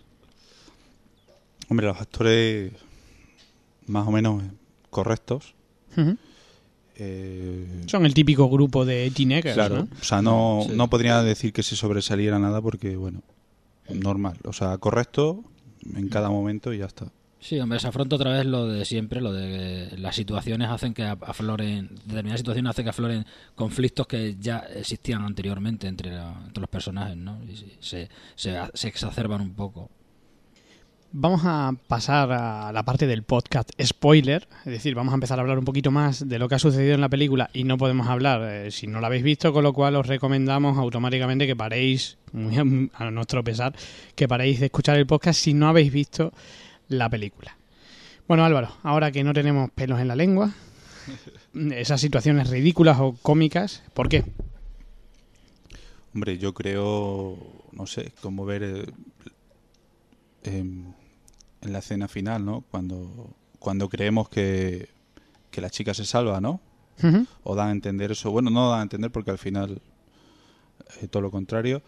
hombre 1.70 1.88
los 1.88 2.02
actores 2.02 2.74
más 3.88 4.08
o 4.08 4.12
menos 4.12 4.44
correctos 4.90 5.56
eh, 6.96 7.84
Son 7.88 8.06
el 8.06 8.14
típico 8.14 8.50
grupo 8.50 8.86
de 8.86 9.12
teenagers, 9.12 9.56
Claro, 9.56 9.76
¿no? 9.78 9.88
o 10.00 10.04
sea, 10.04 10.22
no, 10.22 10.64
Sí. 10.68 10.74
no 10.76 10.90
podría 10.90 11.22
decir 11.24 11.54
que 11.54 11.64
se 11.64 11.76
sobresaliera 11.76 12.38
nada 12.40 12.62
porque, 12.62 12.96
bueno, 12.96 13.22
normal. 13.90 14.38
O 14.44 14.54
sea, 14.54 14.78
correcto 14.78 15.44
en 15.96 16.10
cada 16.10 16.30
momento 16.30 16.74
y 16.74 16.80
ya 16.80 16.86
está. 16.86 17.12
Sí, 17.40 17.60
hombre, 17.60 17.80
se 17.80 17.88
afronta 17.88 18.18
otra 18.18 18.32
vez 18.34 18.46
lo 18.46 18.68
de 18.68 18.86
siempre, 18.86 19.20
lo 19.20 19.34
de 19.34 19.90
que 19.92 19.98
las 19.98 20.16
situaciones 20.16 20.70
hacen 20.70 20.94
que 20.94 21.04
afloren, 21.04 21.90
determinadas 22.06 22.42
situaciones 22.42 22.70
hacen 22.70 22.84
que 22.86 22.90
afloren 22.92 23.26
conflictos 23.56 24.06
que 24.06 24.36
ya 24.40 24.60
existían 24.76 25.24
anteriormente 25.24 25.88
entre, 25.88 26.12
la- 26.12 26.40
entre 26.46 26.62
los 26.62 26.70
personajes, 26.70 27.18
¿no? 27.18 27.40
Y 27.46 27.56
se, 27.80 28.10
se, 28.36 28.60
se 28.76 28.88
exacerban 28.88 29.42
un 29.42 29.54
poco. 29.56 29.90
Vamos 31.13 31.41
a 31.44 31.74
pasar 31.89 32.32
a 32.32 32.72
la 32.72 32.84
parte 32.84 33.06
del 33.06 33.24
podcast 33.24 33.70
spoiler, 33.84 34.48
es 34.60 34.72
decir, 34.72 34.96
vamos 34.96 35.12
a 35.12 35.15
empezar 35.15 35.38
a 35.38 35.41
hablar 35.41 35.60
un 35.60 35.65
poquito 35.65 35.91
más 35.91 36.25
de 36.30 36.39
lo 36.39 36.48
que 36.48 36.56
ha 36.56 36.60
sucedido 36.60 36.96
en 36.96 37.01
la 37.01 37.10
película 37.10 37.50
y 37.51 37.65
no 37.65 37.77
podemos 37.77 38.08
hablar 38.08 38.41
eh, 38.44 38.72
si 38.72 38.88
no 38.88 39.01
la 39.01 39.08
habéis 39.08 39.24
visto, 39.24 39.51
con 39.51 39.65
lo 39.65 39.74
cual 39.74 39.98
os 39.98 40.08
recomendamos 40.08 40.77
automáticamente 40.77 41.48
que 41.48 41.56
paréis, 41.56 42.18
muy 42.32 42.89
a, 42.94 43.12
nuestro 43.12 43.44
pesar, 43.44 43.75
que 44.15 44.30
paréis 44.30 44.62
de 44.62 44.68
escuchar 44.68 44.98
el 44.98 45.06
podcast 45.06 45.38
si 45.38 45.53
no 45.53 45.68
habéis 45.68 45.91
visto 45.91 46.32
la 46.88 47.10
película. 47.10 47.58
Bueno, 48.25 48.46
Álvaro, 48.46 48.70
ahora 48.82 49.12
que 49.12 49.25
no 49.25 49.34
tenemos 49.34 49.70
pelos 49.72 50.00
en 50.00 50.08
la 50.08 50.15
lengua, 50.15 50.53
esas 51.72 52.00
situaciones 52.00 52.50
ridículas 52.50 52.98
o 53.01 53.18
cómicas, 53.22 53.84
¿por 53.94 54.08
qué? 54.08 54.24
Hombre, 56.13 56.38
yo 56.38 56.53
creo, 56.53 57.38
no 57.74 57.86
sé, 57.86 58.13
como 58.22 58.46
ver 58.46 58.63
eh, 58.63 58.86
em, 60.44 60.86
en 61.62 61.74
la 61.74 61.80
escena 61.80 62.08
final, 62.08 62.44
¿no? 62.46 62.63
Cuando, 62.72 63.36
cuando 63.60 63.88
creemos 63.89 64.30
que, 64.30 64.89
que 65.51 65.62
la 65.62 65.70
chica 65.70 65.94
se 65.94 66.06
salva, 66.06 66.41
¿no? 66.41 66.60
O 67.44 67.56
dan 67.56 67.70
a 67.70 67.72
entender 67.72 68.12
eso. 68.12 68.30
Bueno, 68.32 68.50
no 68.51 68.70
dan 68.70 68.80
a 68.80 68.84
entender 68.84 69.12
porque 69.12 69.32
al 69.32 69.38
final 69.39 69.82
eh, 71.01 71.08
todo 71.08 71.22
lo 71.24 71.32
contrario. 71.32 71.82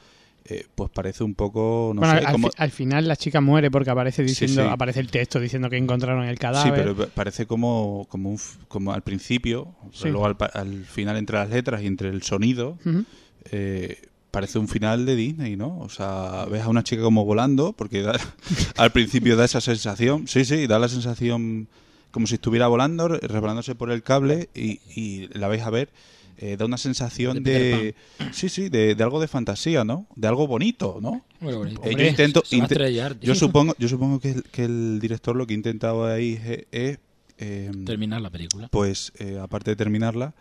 eh, 0.46 0.66
pues 0.76 0.90
parece 0.90 1.24
un 1.24 1.36
poco, 1.36 1.92
no 1.96 2.02
bueno, 2.02 2.20
sé, 2.20 2.26
al, 2.26 2.32
como... 2.34 2.48
fi- 2.50 2.54
al 2.58 2.72
final 2.72 3.08
la 3.08 3.16
chica 3.16 3.40
muere 3.40 3.72
porque 3.72 3.90
aparece 3.92 4.24
Sí, 4.24 4.30
diciendo, 4.30 4.64
sí. 4.64 4.70
aparece 4.70 5.00
el 5.00 5.10
texto 5.12 5.40
diciendo 5.40 5.70
que 5.70 5.78
encontraron 5.78 6.26
el 6.26 6.36
Sí, 6.36 6.40
cadáver. 6.42 6.74
pero 6.76 6.96
pa- 6.98 7.08
parece 7.14 7.46
como, 7.46 8.08
como, 8.10 8.30
un 8.32 8.40
como 8.68 8.92
al 8.92 9.04
principio, 9.04 9.76
pero 9.82 9.92
Sí. 9.94 10.10
luego 10.10 10.26
al, 10.26 10.36
al 10.54 10.86
final 10.86 11.16
entre 11.18 11.38
las 11.38 11.50
letras 11.50 11.82
y 11.84 11.88
entre 11.88 12.10
el 12.10 12.24
sonido, 12.24 12.78
eh, 13.52 14.02
parece 14.34 14.58
un 14.58 14.68
final 14.68 15.06
de 15.06 15.16
Disney, 15.16 15.56
¿no? 15.56 15.78
O 15.78 15.90
sea, 15.90 16.46
ves 16.50 16.64
a 16.64 16.68
una 16.70 16.82
chica 16.84 17.04
como 17.04 17.24
volando, 17.24 17.72
porque 17.74 18.02
da- 18.02 18.20
al 18.78 18.92
principio 18.92 19.36
da 19.36 19.46
esa 19.46 19.62
sensación, 19.62 20.28
sí, 20.28 20.44
sí, 20.44 20.66
da 20.66 20.80
la 20.80 20.90
sensación 20.90 21.68
como 22.10 22.26
si 22.26 22.34
estuviera 22.36 22.68
volando, 22.68 23.08
re- 23.10 23.20
resbalándose 23.20 23.76
por 23.76 23.92
el 23.92 24.02
cable 24.02 24.50
y, 24.56 24.80
y 24.96 25.28
la 25.38 25.48
vais 25.48 25.62
a 25.62 25.70
ver, 25.70 25.90
eh, 26.40 26.58
da 26.58 26.66
una 26.66 26.78
sensación 26.80 27.44
De 27.44 27.52
de, 27.52 27.96
sí, 28.32 28.50
sí, 28.50 28.70
de, 28.70 28.96
de 28.96 29.04
algo 29.04 29.22
de 29.22 29.28
fantasía, 29.28 29.84
¿no? 29.84 30.08
De 30.16 30.28
algo 30.28 30.48
bonito, 30.48 30.98
¿no? 31.00 31.24
Muy 31.40 31.54
bonito. 31.54 31.82
Eh, 31.86 31.94
yo 31.96 32.04
intento, 32.04 32.44
estrellar, 32.50 33.20
yo 33.20 33.36
supongo, 33.36 33.76
yo 33.78 33.88
supongo 33.88 34.20
que 34.20 34.32
el, 34.32 34.44
que 34.46 34.66
el 34.66 35.00
director 35.00 35.36
lo 35.36 35.46
que 35.46 35.54
ha 35.54 35.58
intentado 35.58 36.08
ahí 36.08 36.40
es, 36.44 36.66
es, 36.72 36.98
eh, 37.38 37.72
Terminar 37.86 38.20
la 38.22 38.32
película. 38.32 38.68
pues 38.70 39.14
eh, 39.20 39.38
aparte 39.40 39.70
de 39.72 39.76
terminarla, 39.76 40.34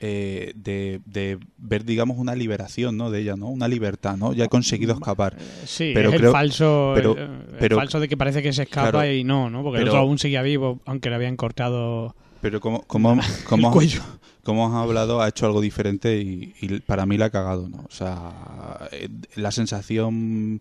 eh, 0.00 0.52
de, 0.56 1.00
de 1.06 1.38
ver, 1.56 1.84
digamos, 1.84 2.18
una 2.18 2.34
liberación, 2.34 2.96
¿no? 2.96 3.10
De 3.10 3.20
ella, 3.20 3.36
¿no? 3.36 3.48
Una 3.48 3.66
libertad, 3.68 4.16
¿no? 4.16 4.32
Ya 4.32 4.44
he 4.44 4.48
conseguido 4.48 4.92
escapar. 4.94 5.36
Sí, 5.64 5.92
Pero 5.94 6.10
es 6.10 6.16
creo- 6.16 6.28
el 6.28 6.32
falso, 6.32 6.92
pero- 6.94 7.12
el, 7.16 7.22
el 7.22 7.38
pero- 7.58 7.76
falso 7.76 7.98
de 8.00 8.08
que 8.08 8.16
parece 8.16 8.42
que 8.42 8.52
se 8.52 8.64
escapa 8.64 8.90
Claro. 8.90 9.10
y 9.12 9.24
no, 9.24 9.48
¿no? 9.50 9.62
Porque 9.62 9.78
el 9.78 9.84
Pero- 9.84 9.92
otro 9.94 10.00
aún 10.02 10.18
seguía 10.18 10.42
vivo, 10.42 10.80
aunque 10.86 11.08
le 11.08 11.14
habían 11.16 11.36
cortado 11.36 12.14
Pero 12.40 12.60
como, 12.60 12.82
como, 12.82 13.18
como, 13.48 13.68
el 13.68 13.72
cuello. 13.72 14.02
como 14.44 14.66
has 14.68 14.74
hablado, 14.74 15.20
ha 15.22 15.28
hecho 15.28 15.46
algo 15.46 15.60
diferente 15.60 16.18
y, 16.20 16.54
y 16.60 16.80
para 16.80 17.06
mí 17.06 17.16
la 17.16 17.26
ha 17.26 17.30
cagado, 17.30 17.68
¿no? 17.68 17.78
O 17.78 17.90
sea, 17.90 18.88
eh, 18.92 19.08
la 19.36 19.50
sensación 19.50 20.60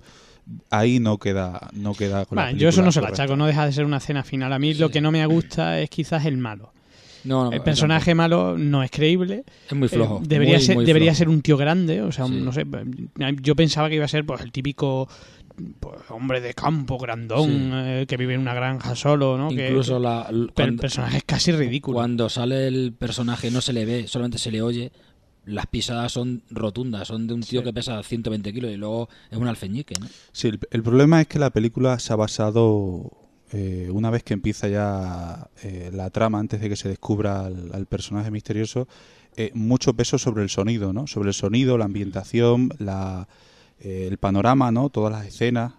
ahí 0.70 1.00
no 1.00 1.18
queda, 1.18 1.70
no 1.74 1.94
queda 1.94 2.26
con 2.26 2.36
la 2.38 2.44
Bueno, 2.46 2.58
yo 2.60 2.70
eso 2.70 2.82
no 2.84 2.92
se 2.92 3.00
correcta. 3.00 3.24
achaco, 3.24 3.36
no 3.36 3.48
deja 3.48 3.66
de 3.66 3.74
ser 3.74 3.84
una 3.86 3.98
escena 3.98 4.24
final. 4.24 4.54
A 4.54 4.60
mí 4.60 4.74
lo 4.76 4.90
que 4.90 5.02
no 5.02 5.12
me 5.12 5.26
gusta 5.26 5.80
es 5.82 5.90
quizás 5.90 6.26
el 6.26 6.38
malo. 6.38 6.72
No, 7.26 7.46
no, 7.46 7.52
El 7.52 7.62
personaje 7.62 8.14
malo 8.16 8.58
no 8.58 8.84
es 8.84 8.92
creíble. 8.92 9.44
es 9.68 9.76
muy 9.76 9.88
flojo. 9.88 10.20
Eh, 10.24 10.28
debería 10.28 10.56
muy, 10.58 10.64
ser, 10.66 10.76
muy 10.76 10.86
debería 10.86 11.12
flojo. 11.12 11.18
ser 11.18 11.30
un 11.30 11.42
tío 11.42 11.58
grande, 11.58 12.02
o 12.02 12.12
sea, 12.12 12.28
Sí. 12.28 12.40
no 12.42 12.52
sé. 12.54 12.66
Yo 13.42 13.56
pensaba 13.56 13.90
que 13.90 13.96
iba 13.96 14.06
a 14.06 14.08
ser 14.08 14.26
pues 14.26 14.42
el 14.42 14.52
típico 14.52 15.08
pues, 15.80 15.96
hombre 16.10 16.42
de 16.42 16.54
campo, 16.54 16.98
grandón, 16.98 17.50
Sí. 17.50 17.70
eh, 17.74 18.06
que 18.08 18.18
vive 18.18 18.34
en 18.34 18.42
una 18.42 18.54
granja 18.54 18.94
solo, 18.96 19.38
¿no? 19.38 19.50
Incluso 19.52 19.96
que- 19.96 20.04
la, 20.04 20.28
pero 20.54 20.70
el 20.70 20.76
personaje 20.78 21.18
es 21.18 21.24
casi 21.24 21.52
ridículo. 21.54 21.96
cuando 21.96 22.28
sale 22.30 22.68
el 22.68 22.92
personaje 22.94 23.50
no 23.52 23.62
se 23.62 23.72
le 23.74 23.86
ve, 23.86 24.08
solamente 24.08 24.38
se 24.38 24.52
le 24.52 24.62
oye. 24.62 24.92
Las 25.46 25.68
pisadas 25.68 26.12
son 26.12 26.42
rotundas, 26.50 27.08
son 27.08 27.28
de 27.28 27.36
un 27.36 27.42
tío 27.42 27.64
que 27.64 27.72
pesa 27.72 28.02
120 28.04 28.52
kilos 28.52 28.72
y 28.72 28.78
luego 28.78 29.08
es 29.32 29.38
un 29.38 29.48
alfeñique, 29.48 29.94
¿no? 30.00 30.08
Sí, 30.32 30.48
el, 30.50 30.60
el 30.72 30.82
problema 30.84 31.22
es 31.22 31.28
que 31.28 31.38
la 31.40 31.52
película 31.52 32.00
se 32.00 32.12
ha 32.12 32.16
basado, 32.16 33.12
eh, 33.52 33.90
una 33.92 34.10
vez 34.10 34.24
que 34.24 34.34
empieza 34.34 34.68
ya 34.68 35.50
eh, 35.64 35.92
la 35.94 36.10
trama, 36.10 36.40
antes 36.40 36.62
de 36.62 36.70
que 36.70 36.76
se 36.76 36.90
descubra 36.90 37.46
al, 37.46 37.86
personaje 37.88 38.32
misterioso, 38.32 38.88
eh, 39.38 39.52
mucho 39.54 39.94
peso 39.94 40.18
sobre 40.18 40.44
el 40.44 40.50
sonido, 40.50 40.94
¿no? 40.94 41.08
Sobre 41.08 41.30
el 41.30 41.34
sonido, 41.34 41.78
la 41.78 41.86
ambientación, 41.86 42.72
la, 42.80 43.28
eh, 43.80 44.08
el 44.10 44.18
panorama, 44.18 44.72
¿no? 44.72 44.90
Todas 44.90 45.12
las 45.12 45.28
escenas, 45.28 45.74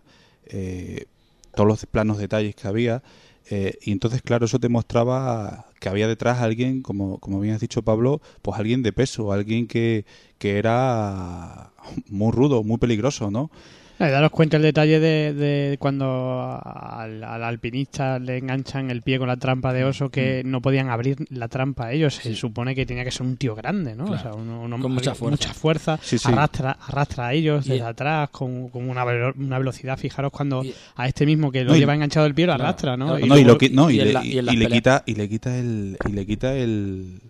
todos 1.55 1.67
los 1.67 1.87
planos 1.87 2.19
detalles 2.19 2.55
que 2.55 2.69
había. 2.69 3.03
y 3.51 3.91
entonces, 3.91 4.23
claro, 4.23 4.47
eso 4.47 4.61
te 4.61 4.69
mostraba 4.69 5.67
que 5.81 5.89
había 5.89 6.07
detrás 6.07 6.41
alguien, 6.41 6.83
como, 6.83 7.19
como 7.19 7.41
bien 7.41 7.55
has 7.55 7.61
dicho 7.61 7.83
Pablo, 7.83 8.21
pues 8.43 8.59
alguien 8.59 8.83
de 8.83 8.93
peso, 8.93 9.33
alguien 9.33 9.67
que, 9.67 10.05
que 10.39 10.59
era 10.59 11.73
muy 12.09 12.31
rudo, 12.31 12.63
muy 12.63 12.79
peligroso, 12.79 13.31
¿no? 13.31 13.51
Eh, 13.99 14.11
daros 14.11 14.31
cuenta 14.31 14.59
el 14.59 14.63
detalle 14.63 15.01
de, 15.01 15.33
de 15.33 15.77
cuando 15.79 16.61
al, 16.63 17.25
al 17.25 17.43
alpinista 17.45 18.19
le 18.19 18.37
enganchan 18.39 18.91
el 18.91 19.01
pie 19.01 19.19
con 19.19 19.27
la 19.29 19.39
trampa 19.39 19.73
de 19.73 19.85
oso 19.85 20.11
que 20.11 20.43
Mm. 20.45 20.51
no 20.51 20.61
podían 20.61 20.91
abrir 20.91 21.17
la 21.31 21.49
trampa 21.49 21.93
ellos. 21.93 22.15
Se 22.17 22.35
supone 22.35 22.75
que 22.75 22.85
tenía 22.85 23.05
que 23.05 23.11
ser 23.11 23.27
un 23.27 23.37
tío 23.39 23.55
grande, 23.55 23.95
¿no? 23.97 24.05
O 24.05 24.19
sea, 24.19 24.35
uno- 24.35 24.61
uno- 24.61 24.79
Con 24.81 24.93
mucha 24.93 25.15
fuerza. 25.15 25.31
mucha 25.47 25.55
fuerza, 25.55 25.99
Sí, 26.03 26.19
sí. 26.19 26.29
Arrastra, 26.31 26.77
arrastra 26.87 27.29
a 27.29 27.33
ellos 27.33 27.67
Y- 27.67 27.71
desde 27.71 27.85
atrás 27.87 28.29
con, 28.31 28.69
con 28.69 28.89
una, 28.89 29.05
velo- 29.05 29.33
una 29.39 29.59
velocidad. 29.59 29.97
Fijaros 29.99 30.31
cuando 30.31 30.63
Y- 30.63 30.75
a 30.97 31.09
este 31.09 31.25
mismo 31.25 31.51
que 31.51 31.65
lo 31.65 31.71
No, 31.71 31.77
y- 31.77 31.81
lleva 31.81 31.95
enganchado 31.95 32.27
el 32.27 32.35
pie 32.35 32.47
lo 32.47 32.53
arrastra, 32.53 32.97
¿no? 32.99 33.19
Y 33.19 33.23
y, 33.23 33.27
y, 33.27 33.29
y 33.29 33.33
y- 33.33 34.01
y 34.01 34.37
y 34.37 34.39
y 34.39 35.15
le 35.15 35.29
quita 35.29 35.59
el 35.59 35.97
y 36.07 36.13
le 36.13 36.27
quita 36.27 36.55
el 36.55 37.21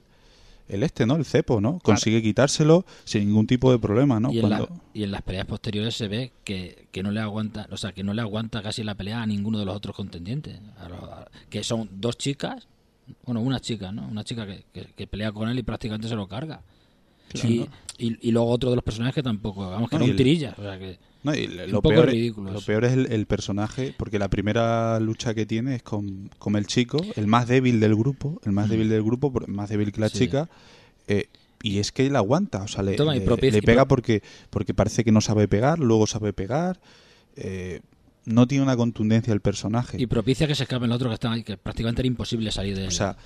el 0.69 0.83
este, 0.83 1.07
¿no? 1.07 1.17
El 1.17 1.25
cepo, 1.25 1.61
¿no? 1.61 1.79
Consigue 1.81 2.23
quitárselo 2.23 2.85
sin 3.05 3.27
ningún 3.27 3.47
tipo 3.47 3.71
de 3.71 3.79
problema, 3.79 4.19
¿no? 4.21 4.33
y, 4.33 4.39
en 4.41 4.49
la- 4.51 4.59
Cuando 4.59 4.83
y 4.95 5.03
en 5.05 5.11
las 5.11 5.23
peleas 5.23 5.47
posteriores 5.47 5.95
se 5.95 6.09
ve 6.09 6.33
que, 6.45 6.87
que 6.91 7.03
no 7.03 7.11
le 7.11 7.21
aguanta, 7.21 7.69
o 7.71 7.77
sea, 7.77 7.93
que 7.93 8.03
no 8.03 8.15
le 8.15 8.23
aguanta 8.23 8.63
casi 8.63 8.83
la 8.83 8.95
pelea 8.95 9.23
a 9.23 9.27
ninguno 9.27 9.59
de 9.59 9.65
los 9.65 9.77
otros 9.77 9.95
contendientes, 9.95 10.59
a 10.79 10.89
los- 10.89 11.03
a- 11.03 11.29
que 11.51 11.63
son 11.63 11.89
dos 11.93 12.19
chicas, 12.19 12.67
bueno, 13.25 13.41
una 13.41 13.61
chica, 13.61 13.93
¿no? 13.93 14.07
Una 14.09 14.25
chica 14.25 14.47
que, 14.47 14.65
que- 14.73 14.87
que 14.97 15.07
pelea 15.07 15.31
con 15.33 15.49
él 15.49 15.59
y 15.59 15.63
prácticamente 15.63 16.09
se 16.09 16.17
lo 16.17 16.27
carga. 16.27 16.63
Y, 17.35 17.69
y, 17.99 18.29
y 18.29 18.31
luego 18.31 18.49
otro 18.49 18.71
de 18.71 18.77
los 18.77 18.85
personajes 18.85 19.15
que 19.15 19.23
tampoco, 19.23 19.69
vamos, 19.71 19.91
que 19.91 19.99
No, 19.99 20.05
un 20.05 20.17
tirilla, 20.17 20.55
o 20.59 20.63
sea 20.63 20.79
que 20.79 20.99
no, 21.27 21.35
y 21.35 21.47
lo, 21.49 21.65
un 21.65 21.71
lo 21.73 21.83
poco 21.83 21.97
peor, 21.97 22.11
ridículo 22.11 22.53
lo 22.53 22.61
peor 22.61 22.85
es 22.85 22.93
el, 22.93 23.13
el 23.13 23.27
personaje, 23.27 23.95
porque 23.97 24.19
la 24.19 24.29
primera 24.29 24.99
lucha 25.01 25.35
que 25.35 25.45
tiene 25.45 25.75
es 25.75 25.83
con, 25.83 26.31
con 26.39 26.57
el 26.57 26.67
chico, 26.67 26.99
el 27.17 27.27
más 27.27 27.49
débil 27.49 27.81
del 27.81 27.95
grupo, 27.97 28.41
el 28.45 28.53
más 28.53 28.69
débil 28.69 28.89
del 28.89 29.03
grupo, 29.03 29.33
más 29.49 29.69
débil 29.69 29.93
que 29.93 30.01
la. 30.01 30.09
Sí. 30.09 30.19
chica, 30.19 30.49
eh, 31.09 31.27
y 31.63 31.79
es 31.79 31.91
que 31.91 32.07
él 32.07 32.15
aguanta, 32.15 32.63
o 32.63 32.69
sea, 32.69 32.85
le, 32.85 32.95
Toma, 32.95 33.15
pega 33.65 33.89
porque, 33.89 34.23
porque 34.51 34.73
parece 34.73 35.03
que 35.03 35.11
no 35.11 35.21
sabe 35.21 35.49
pegar, 35.49 35.81
luego 35.81 36.07
sabe 36.07 36.33
pegar, 36.33 36.81
eh, 37.35 37.81
no 38.25 38.47
tiene 38.47 38.63
una 38.63 38.77
contundencia 38.77 39.33
el 39.33 39.41
personaje. 39.41 40.01
y 40.01 40.07
propicia 40.07 40.47
que 40.47 40.55
se 40.55 40.63
escapen 40.63 40.89
los 40.89 40.97
otros 40.97 41.11
que 41.11 41.15
están 41.15 41.33
ahí, 41.33 41.43
que 41.43 41.57
prácticamente 41.57 42.03
era 42.03 42.07
imposible 42.07 42.53
salir 42.53 42.77
de 42.77 42.87
O 42.87 42.91
sea, 42.93 43.17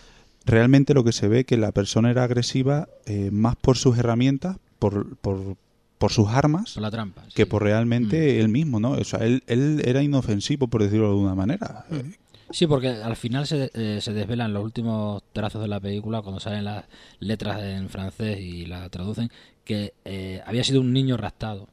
realmente 0.46 0.94
lo 0.94 1.04
que 1.04 1.12
se 1.12 1.28
ve 1.28 1.44
que 1.44 1.56
la 1.56 1.72
persona 1.72 2.10
era 2.10 2.24
agresiva 2.24 2.88
eh, 3.04 3.30
más 3.30 3.56
por 3.56 3.76
sus 3.76 3.98
herramientas, 3.98 4.56
por, 4.78 5.16
por, 5.16 5.56
por 6.00 6.10
sus 6.12 6.28
armas, 6.28 6.72
por 6.72 6.82
la 6.82 6.90
trampa. 6.90 7.22
que 7.34 7.44
por 7.44 7.62
realmente 7.62 8.40
él 8.40 8.48
mismo, 8.48 8.80
¿no? 8.80 8.92
O 8.92 9.04
sea, 9.04 9.20
él, 9.20 9.44
él 9.46 9.82
era 9.84 10.02
inofensivo, 10.02 10.66
por 10.66 10.82
decirlo 10.82 11.04
de 11.08 11.12
alguna 11.12 11.34
manera. 11.34 11.84
Eh, 11.90 12.16
Sí, 12.52 12.66
porque 12.66 12.88
al 12.88 13.14
final 13.14 13.46
se, 13.46 13.70
eh, 13.74 14.00
se 14.00 14.12
desvelan 14.12 14.52
los 14.52 14.64
últimos 14.64 15.22
trazos 15.32 15.62
de 15.62 15.68
la 15.68 15.78
película 15.78 16.20
cuando 16.20 16.40
salen 16.40 16.64
las 16.64 16.84
letras 17.20 17.62
en 17.62 17.88
francés 17.88 18.40
y 18.40 18.66
la 18.66 18.88
traducen 18.88 19.30
que 19.64 19.94
eh, 20.04 20.42
había 20.44 20.64
sido 20.64 20.80
un 20.80 20.92
niño 20.92 21.16
raptado. 21.16 21.68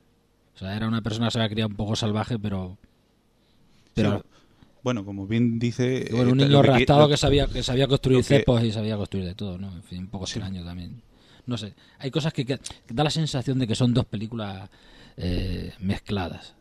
O 0.56 0.60
sea, 0.60 0.76
era 0.78 0.88
una 0.88 1.02
persona 1.02 1.28
que 1.28 1.32
se 1.32 1.40
había 1.40 1.50
criado 1.50 1.70
un 1.70 1.76
poco 1.78 1.96
salvaje, 1.96 2.38
pero... 2.38 2.78
pero 3.96 4.20
sí, 4.20 4.24
bueno, 4.84 5.04
como 5.04 5.26
bien 5.26 5.58
dice... 5.58 6.10
bueno, 6.12 6.32
un 6.34 6.42
eh, 6.42 6.46
niño 6.46 6.62
que 6.62 6.68
raptado 6.68 7.10
que 7.10 7.18
sabía, 7.18 7.48
que 7.48 7.64
sabía 7.64 7.88
construir 7.88 8.20
que- 8.20 8.40
cepos 8.40 8.64
y 8.64 8.72
sabía 8.72 8.98
construir 8.98 9.26
de 9.26 9.34
todo, 9.34 9.58
¿no? 9.58 9.74
En 9.74 9.82
fin, 9.84 10.00
un 10.02 10.08
poco 10.10 10.26
extraño 10.26 10.64
también. 10.64 11.02
No 11.48 11.58
sé, 11.58 11.74
hay 12.00 12.12
cosas 12.12 12.34
que, 12.34 12.46
que- 12.46 12.60
da 12.90 13.04
la 13.04 13.10
sensación 13.10 13.58
de 13.60 13.66
que 13.68 13.74
son 13.76 13.94
dos 13.94 14.06
películas 14.06 14.70
eh, 15.18 15.74
mezcladas. 15.80 16.54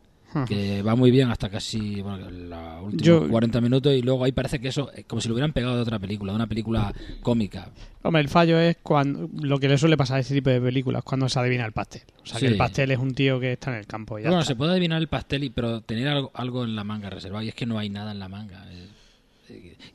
que 0.47 0.83
va 0.83 0.95
muy 0.95 1.11
bien 1.11 1.31
hasta 1.31 1.49
casi 1.49 2.03
bueno, 2.03 2.29
los 2.31 2.83
últimos 2.85 3.03
Yo- 3.03 3.27
40 3.29 3.59
minutos 3.63 3.95
y 3.95 4.03
luego 4.03 4.23
ahí 4.25 4.33
parece 4.33 4.59
que 4.61 4.69
eso 4.69 4.93
es 4.93 5.07
como 5.07 5.23
si 5.23 5.29
lo 5.29 5.35
hubieran 5.35 5.53
pegado 5.55 5.77
de 5.77 5.81
otra 5.83 5.99
película, 5.99 6.33
de 6.33 6.37
una 6.37 6.47
película 6.47 6.93
cómica. 7.23 7.71
Hombre, 8.03 8.21
el 8.21 8.29
fallo 8.29 8.59
es 8.59 8.77
cuando 8.83 9.31
lo 9.41 9.59
que 9.59 9.67
le 9.69 9.79
suele 9.79 9.97
pasar 9.97 10.19
a 10.19 10.21
ese 10.21 10.35
tipo 10.35 10.51
de 10.51 10.61
películas, 10.61 11.03
cuando 11.05 11.27
se 11.31 11.39
adivina 11.39 11.65
el 11.65 11.73
pastel. 11.73 12.03
O 12.23 12.27
sea, 12.27 12.39
que 12.39 12.49
el 12.49 12.57
pastel 12.59 12.91
es 12.91 12.99
un 12.99 13.15
tío 13.15 13.41
que 13.41 13.53
está 13.55 13.71
en 13.71 13.79
el 13.79 13.87
campo 13.87 14.19
y 14.19 14.25
ya 14.25 14.29
bueno, 14.29 14.43
está. 14.43 14.53
se 14.53 14.57
puede 14.57 14.73
adivinar 14.73 15.01
el 15.01 15.09
pastel, 15.09 15.43
y, 15.45 15.49
pero 15.51 15.81
tener 15.81 16.07
algo, 16.09 16.31
algo 16.35 16.65
en 16.65 16.77
la 16.77 16.85
manga 16.85 17.09
reservado 17.09 17.43
y 17.43 17.49
es 17.49 17.55
que 17.55 17.65
no 17.65 17.79
hay 17.79 17.89
nada 17.89 18.13
en 18.13 18.19
la 18.19 18.29
manga. 18.29 18.63
Eh, 18.73 18.85
eh, 18.85 18.89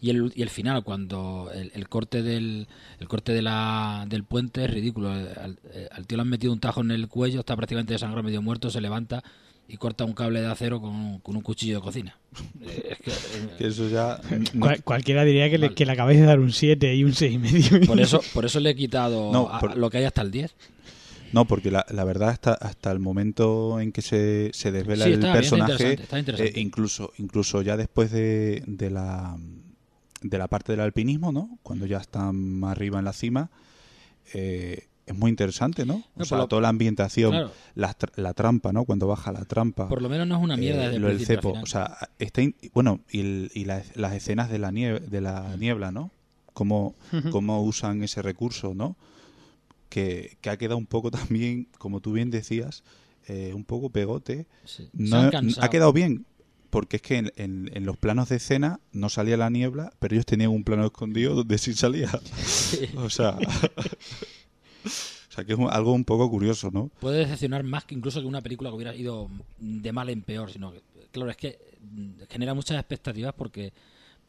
Y 0.02 0.10
el, 0.10 0.32
y 0.36 0.42
el 0.42 0.50
final, 0.50 0.84
cuando 0.84 1.50
el, 1.54 1.72
el 1.76 1.88
corte 1.90 2.22
del 2.24 2.68
el 3.00 3.08
corte 3.08 3.34
de 3.34 3.42
la, 3.42 4.06
del 4.08 4.24
puente 4.24 4.64
es 4.66 4.72
ridículo. 4.72 5.16
Eh, 5.18 5.34
Al, 5.42 5.60
al 5.92 6.08
tío 6.08 6.18
le 6.18 6.22
han 6.22 6.30
metido 6.30 6.54
un 6.54 6.60
tajo 6.60 6.82
en 6.82 6.92
el 6.92 7.08
cuello, 7.08 7.40
está 7.42 7.56
prácticamente 7.56 7.94
desangrado, 7.94 8.24
medio 8.24 8.42
muerto, 8.42 8.70
se 8.70 8.82
levanta 8.82 9.24
y 9.68 9.78
corta 9.78 10.04
un 10.04 10.14
cable 10.14 10.42
de 10.42 10.48
acero 10.48 10.82
con, 10.82 11.20
con 11.20 11.36
un 11.38 11.42
cuchillo 11.42 11.76
de 11.78 11.82
cocina. 11.82 12.18
Eh, 12.64 12.90
es 12.92 12.98
que, 13.00 13.12
eh, 13.12 13.50
Que 13.58 13.68
eso 13.68 13.90
ya... 13.90 14.20
no- 14.54 14.66
Cual- 14.68 14.84
cualquiera 14.84 15.24
diría 15.26 15.50
que 15.50 15.58
le, 15.58 15.74
que 15.74 15.86
le 15.86 15.92
acabáis 15.94 16.20
de 16.20 16.26
dar 16.26 16.40
un 16.40 16.52
7 16.52 16.94
y 16.96 17.04
un 17.04 17.14
6 17.14 17.34
y 17.34 17.38
medio. 17.38 17.88
por 17.88 18.00
eso 18.00 18.22
por 18.34 18.46
eso 18.46 18.60
le 18.60 18.70
he 18.72 18.76
quitado 18.76 19.32
No, 19.32 19.50
a- 19.50 19.76
lo 19.76 19.90
que 19.90 19.98
hay 19.98 20.04
hasta 20.06 20.22
el 20.22 20.32
10. 20.32 20.54
No, 21.34 21.46
porque 21.46 21.72
la, 21.72 21.86
la 21.90 22.04
verdad 22.04 22.30
hasta, 22.30 22.54
hasta 22.54 22.92
el 22.92 23.00
momento 23.00 23.80
en 23.80 23.92
que 23.92 24.02
se, 24.02 24.52
se 24.54 24.72
desvela 24.72 25.06
Sí, 25.06 25.12
el 25.14 25.20
bien, 25.20 25.32
personaje, 25.32 25.72
interesante, 25.74 26.04
está 26.04 26.20
interesante. 26.20 26.60
eh, 26.60 26.62
incluso 26.62 27.12
incluso 27.18 27.62
ya 27.62 27.78
después 27.78 28.12
de, 28.12 28.64
de 28.68 28.90
la 28.90 29.38
de 30.22 30.38
la 30.38 30.48
parte 30.48 30.74
del 30.74 30.82
alpinismo, 30.82 31.32
¿no? 31.32 31.58
Cuando 31.64 31.86
ya 31.86 31.98
están 31.98 32.36
más 32.60 32.72
arriba 32.74 33.00
en 33.00 33.06
la 33.06 33.14
cima, 33.14 33.50
eh, 34.34 34.88
es 35.06 35.16
muy 35.18 35.30
interesante, 35.30 35.86
¿no? 35.86 35.96
O 35.96 36.04
No, 36.18 36.26
sea, 36.26 36.38
por 36.38 36.44
lo- 36.44 36.48
toda 36.48 36.62
la 36.62 36.70
ambientación, 36.70 37.32
Claro. 37.32 37.52
la, 37.76 37.96
la 38.16 38.34
trampa, 38.34 38.72
¿no? 38.72 38.86
Cuando 38.86 39.08
baja 39.08 39.32
la 39.32 39.46
trampa. 39.46 39.90
Por 39.90 40.02
lo 40.02 40.10
menos 40.10 40.28
no 40.28 40.38
es 40.38 40.44
una 40.44 40.58
mierda 40.58 40.94
eh, 40.94 41.00
lo 41.00 41.08
del 41.08 41.26
cepo, 41.26 41.54
o 41.62 41.66
sea, 41.66 41.98
está 42.20 42.42
in- 42.44 42.56
bueno, 42.74 43.00
y, 43.12 43.20
el- 43.22 43.52
y 43.56 43.66
la- 43.66 43.82
las 43.96 44.14
escenas 44.14 44.50
de 44.50 44.60
la 44.60 44.72
nieve, 44.72 45.00
de 45.00 45.22
la 45.22 45.56
niebla, 45.58 45.92
¿no? 45.92 46.12
cómo, 46.54 46.96
cómo 47.32 47.64
usan 47.64 48.04
ese 48.04 48.22
recurso, 48.22 48.74
¿no? 48.76 48.96
Que, 49.92 50.38
que 50.42 50.50
ha 50.50 50.58
quedado 50.58 50.78
un 50.78 50.88
poco 50.88 51.12
también, 51.12 51.68
como 51.78 52.00
tú 52.00 52.14
bien 52.14 52.32
decías, 52.32 52.84
eh, 53.28 53.52
un 53.54 53.64
poco 53.66 53.90
pegote. 53.92 54.48
Sí. 54.66 54.88
No, 54.94 55.30
ha 55.60 55.70
quedado 55.70 55.92
bien, 55.94 56.26
porque 56.70 56.96
es 56.96 57.02
que 57.02 57.18
en, 57.18 57.32
en- 57.36 57.70
en 57.74 57.86
los 57.86 57.98
planos 57.98 58.30
de 58.30 58.38
escena 58.38 58.80
no 58.94 59.10
salía 59.10 59.36
la 59.38 59.50
niebla, 59.50 59.92
pero 60.00 60.16
ellos 60.16 60.26
tenían 60.26 60.52
un 60.52 60.64
plano 60.64 60.86
escondido 60.86 61.36
donde 61.36 61.58
sí 61.58 61.74
salía. 61.74 62.10
o 62.96 63.10
sea, 63.10 63.38
o 64.86 65.34
sea 65.34 65.44
que 65.46 65.54
es 65.54 65.60
un- 65.60 65.70
algo 65.70 65.94
un 65.94 66.04
poco 66.06 66.30
curioso, 66.30 66.72
¿no? 66.72 66.90
Puede 67.00 67.20
decepcionar 67.20 67.64
más 67.64 67.86
que 67.86 67.96
incluso 67.96 68.20
que 68.22 68.28
una 68.28 68.42
película 68.42 68.70
que 68.70 68.76
hubiera 68.76 68.96
ido 68.96 69.30
de 69.60 69.92
mal 69.92 70.10
en 70.10 70.22
peor, 70.22 70.52
sino 70.52 70.72
que, 70.72 70.82
claro, 71.12 71.30
es 71.32 71.38
que 71.38 71.60
mm, 71.82 72.12
genera 72.30 72.54
muchas 72.54 72.78
expectativas 72.80 73.34
porque 73.34 73.74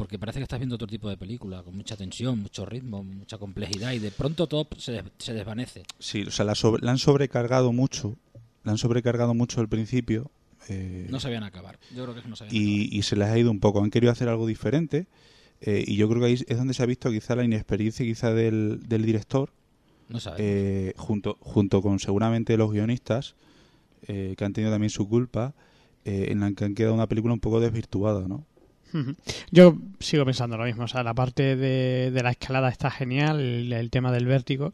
porque 0.03 0.19
parece 0.19 0.41
que 0.41 0.43
estás 0.43 0.59
viendo 0.59 0.75
otro 0.75 0.89
tipo 0.89 1.09
de 1.09 1.17
película, 1.17 1.63
con 1.63 1.77
mucha 1.77 1.97
tensión, 1.97 2.41
mucho 2.41 2.67
ritmo, 2.67 3.05
mucha 3.05 3.39
complejidad, 3.39 3.93
y 3.93 4.01
de 4.01 4.11
pronto 4.11 4.49
todo 4.49 4.67
se, 4.77 4.91
des- 4.93 5.05
se 5.19 5.33
desvanece. 5.33 5.85
Sí, 6.01 6.23
o 6.23 6.31
sea, 6.33 6.45
la, 6.45 6.57
sobre- 6.57 6.83
la 6.85 6.91
han 6.91 6.99
sobrecargado 6.99 7.73
mucho, 7.73 8.17
la 8.65 8.73
han 8.73 8.79
sobrecargado 8.79 9.33
mucho 9.33 9.61
al 9.61 9.69
principio. 9.69 10.33
eh, 10.69 11.07
No 11.09 11.21
sabían 11.21 11.45
acabar. 11.45 11.79
Yo 11.95 12.03
creo 12.03 12.21
que 12.21 12.29
no 12.29 12.35
sabían 12.35 12.57
y, 12.57 12.99
y 12.99 13.03
se 13.03 13.15
les 13.15 13.29
ha 13.29 13.39
ido 13.39 13.53
un 13.53 13.61
poco. 13.61 13.81
Han 13.81 13.91
querido 13.91 14.11
hacer 14.11 14.29
algo 14.29 14.45
diferente 14.49 15.07
eh, 15.61 15.85
y 15.87 15.95
yo 15.95 16.09
creo 16.09 16.21
que 16.21 16.27
ahí 16.27 16.33
es 16.35 16.57
donde 16.59 16.75
se 16.75 16.83
ha 16.83 16.87
visto 16.87 17.09
quizá 17.13 17.37
la 17.37 17.45
inexperiencia 17.45 18.05
quizá 18.05 18.35
del, 18.35 18.81
del 18.89 19.05
director 19.07 19.51
acabar. 19.51 19.63
No 20.09 20.19
eh, 20.39 20.95
junto, 20.97 21.37
junto 21.41 21.81
con 21.81 22.01
seguramente 22.01 22.57
los 22.57 22.73
guionistas 22.73 23.37
eh, 24.09 24.35
que 24.37 24.45
han 24.45 24.53
tenido 24.53 24.73
también 24.73 24.91
su 24.91 25.09
culpa 25.09 25.55
eh, 26.05 26.27
en 26.31 26.41
la 26.41 26.51
que 26.55 26.65
han 26.65 26.75
quedado 26.75 26.93
una 26.95 27.07
película 27.07 27.33
un 27.35 27.39
poco 27.41 27.61
desvirtuada, 27.61 28.27
¿no? 28.27 28.45
Yo 29.51 29.77
sigo 30.01 30.25
pensando 30.25 30.57
lo 30.57 30.65
mismo. 30.65 30.85
O 30.85 30.89
sea, 30.89 31.03
la 31.03 31.15
parte 31.15 31.57
de, 31.57 32.11
de 32.11 32.23
la 32.23 32.31
escalada 32.31 32.69
está 32.69 32.91
genial, 32.91 33.41
el, 33.41 33.73
el 33.73 33.91
tema 33.91 34.13
del 34.13 34.27
vértigo, 34.27 34.71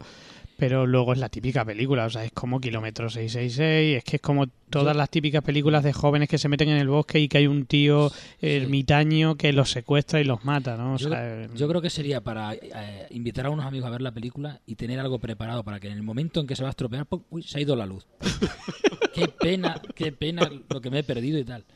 pero 0.57 0.85
luego 0.85 1.13
es 1.13 1.19
la 1.19 1.29
típica 1.29 1.63
película. 1.63 2.05
O 2.05 2.09
sea, 2.09 2.25
es 2.25 2.31
como 2.33 2.59
Kilómetro 2.59 3.09
666, 3.09 3.97
es 3.97 4.03
que 4.03 4.17
es 4.17 4.21
como 4.21 4.47
todas 4.69 4.95
las 4.95 5.09
típicas 5.09 5.41
películas 5.41 5.83
de 5.83 5.93
jóvenes 5.93 6.29
que 6.29 6.37
se 6.37 6.49
meten 6.49 6.69
en 6.69 6.77
el 6.77 6.89
bosque 6.89 7.19
y 7.19 7.27
que 7.27 7.39
hay 7.39 7.47
un 7.47 7.65
tío 7.65 8.11
ermitaño 8.41 9.35
que 9.35 9.53
los 9.53 9.71
secuestra 9.71 10.19
y 10.19 10.25
los 10.25 10.43
mata, 10.43 10.75
¿no? 10.77 10.95
O 10.95 10.97
yo, 10.97 11.09
sea, 11.09 11.47
yo 11.55 11.67
creo 11.67 11.81
que 11.81 11.89
sería 11.89 12.21
para 12.21 12.53
eh, 12.53 13.07
invitar 13.11 13.45
a 13.47 13.49
unos 13.49 13.65
amigos 13.65 13.87
a 13.87 13.91
ver 13.91 14.01
la 14.01 14.11
película 14.11 14.59
y 14.67 14.75
tener 14.75 14.99
algo 14.99 15.17
preparado 15.19 15.63
para 15.63 15.79
que 15.79 15.87
en 15.87 15.93
el 15.93 16.03
momento 16.03 16.41
en 16.41 16.47
que 16.47 16.55
se 16.55 16.63
va 16.63 16.69
a 16.69 16.71
estropear, 16.71 17.05
¡pum! 17.05 17.23
uy, 17.29 17.41
se 17.43 17.57
ha 17.57 17.61
ido 17.61 17.75
la 17.75 17.85
luz. 17.85 18.05
qué 19.13 19.27
pena, 19.27 19.81
qué 19.95 20.11
pena 20.11 20.49
lo 20.69 20.81
que 20.81 20.89
me 20.91 20.99
he 20.99 21.03
perdido 21.03 21.39
y 21.39 21.45
tal. 21.45 21.63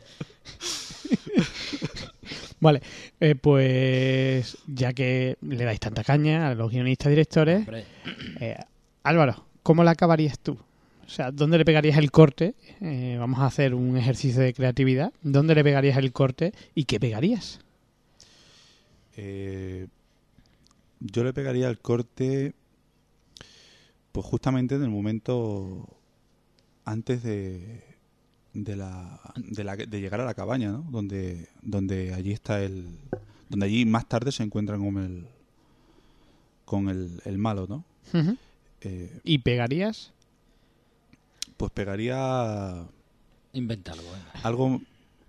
Vale, 2.64 2.82
eh, 3.20 3.36
pues 3.36 4.58
ya 4.68 4.94
que 4.94 5.38
le 5.42 5.66
dais 5.66 5.82
tanta 5.82 6.02
caña 6.02 6.48
a 6.48 6.56
los 6.56 6.72
guionistas 6.72 7.10
directores, 7.10 7.68
Eh, 8.40 8.56
Álvaro, 9.04 9.46
¿cómo 9.64 9.84
la 9.84 9.92
acabarías 9.92 10.40
tú? 10.40 10.58
O 11.06 11.10
sea, 11.10 11.32
¿dónde 11.32 11.58
le 11.58 11.66
pegarías 11.66 11.98
el 11.98 12.10
corte? 12.10 12.56
Eh, 12.80 13.18
vamos 13.20 13.40
a 13.40 13.48
hacer 13.48 13.76
un 13.76 13.98
ejercicio 13.98 14.42
de 14.42 14.54
creatividad. 14.54 15.12
¿Dónde 15.22 15.56
le 15.56 15.64
pegarías 15.64 15.98
el 15.98 16.14
corte 16.14 16.54
y 16.74 16.86
qué 16.86 17.02
pegarías? 17.02 17.60
Eh, 19.18 19.88
yo 21.02 21.26
le 21.26 21.34
pegaría 21.34 21.68
el 21.68 21.80
corte, 21.80 22.54
pues 24.14 24.26
justamente 24.26 24.76
en 24.76 24.84
el 24.84 24.90
momento 24.90 25.86
antes 26.86 27.24
de, 27.24 27.93
de, 28.54 28.76
la, 28.76 29.20
de, 29.36 29.64
la- 29.64 29.76
de 29.76 30.00
llegar 30.02 30.22
a 30.22 30.26
la 30.26 30.34
cabaña, 30.34 30.72
¿no? 30.72 30.86
Donde, 30.92 31.48
donde 31.62 32.14
allí 32.14 32.32
está 32.32 32.62
el, 32.64 32.88
donde 33.50 33.66
allí 33.66 33.86
más 33.86 34.08
tarde 34.08 34.32
se 34.32 34.44
encuentran 34.44 34.80
con 34.84 34.98
el, 35.04 35.28
con 36.66 36.90
el, 36.90 37.22
el 37.26 37.38
malo, 37.38 37.68
¿no? 37.68 37.84
Eh, 38.82 39.20
¿Y 39.24 39.38
pegarías? 39.40 40.12
pues 41.58 41.72
pegaría 41.72 42.86
inventa 43.54 43.92
algo. 43.94 44.04
venga. 44.12 44.32
algo 44.44 44.82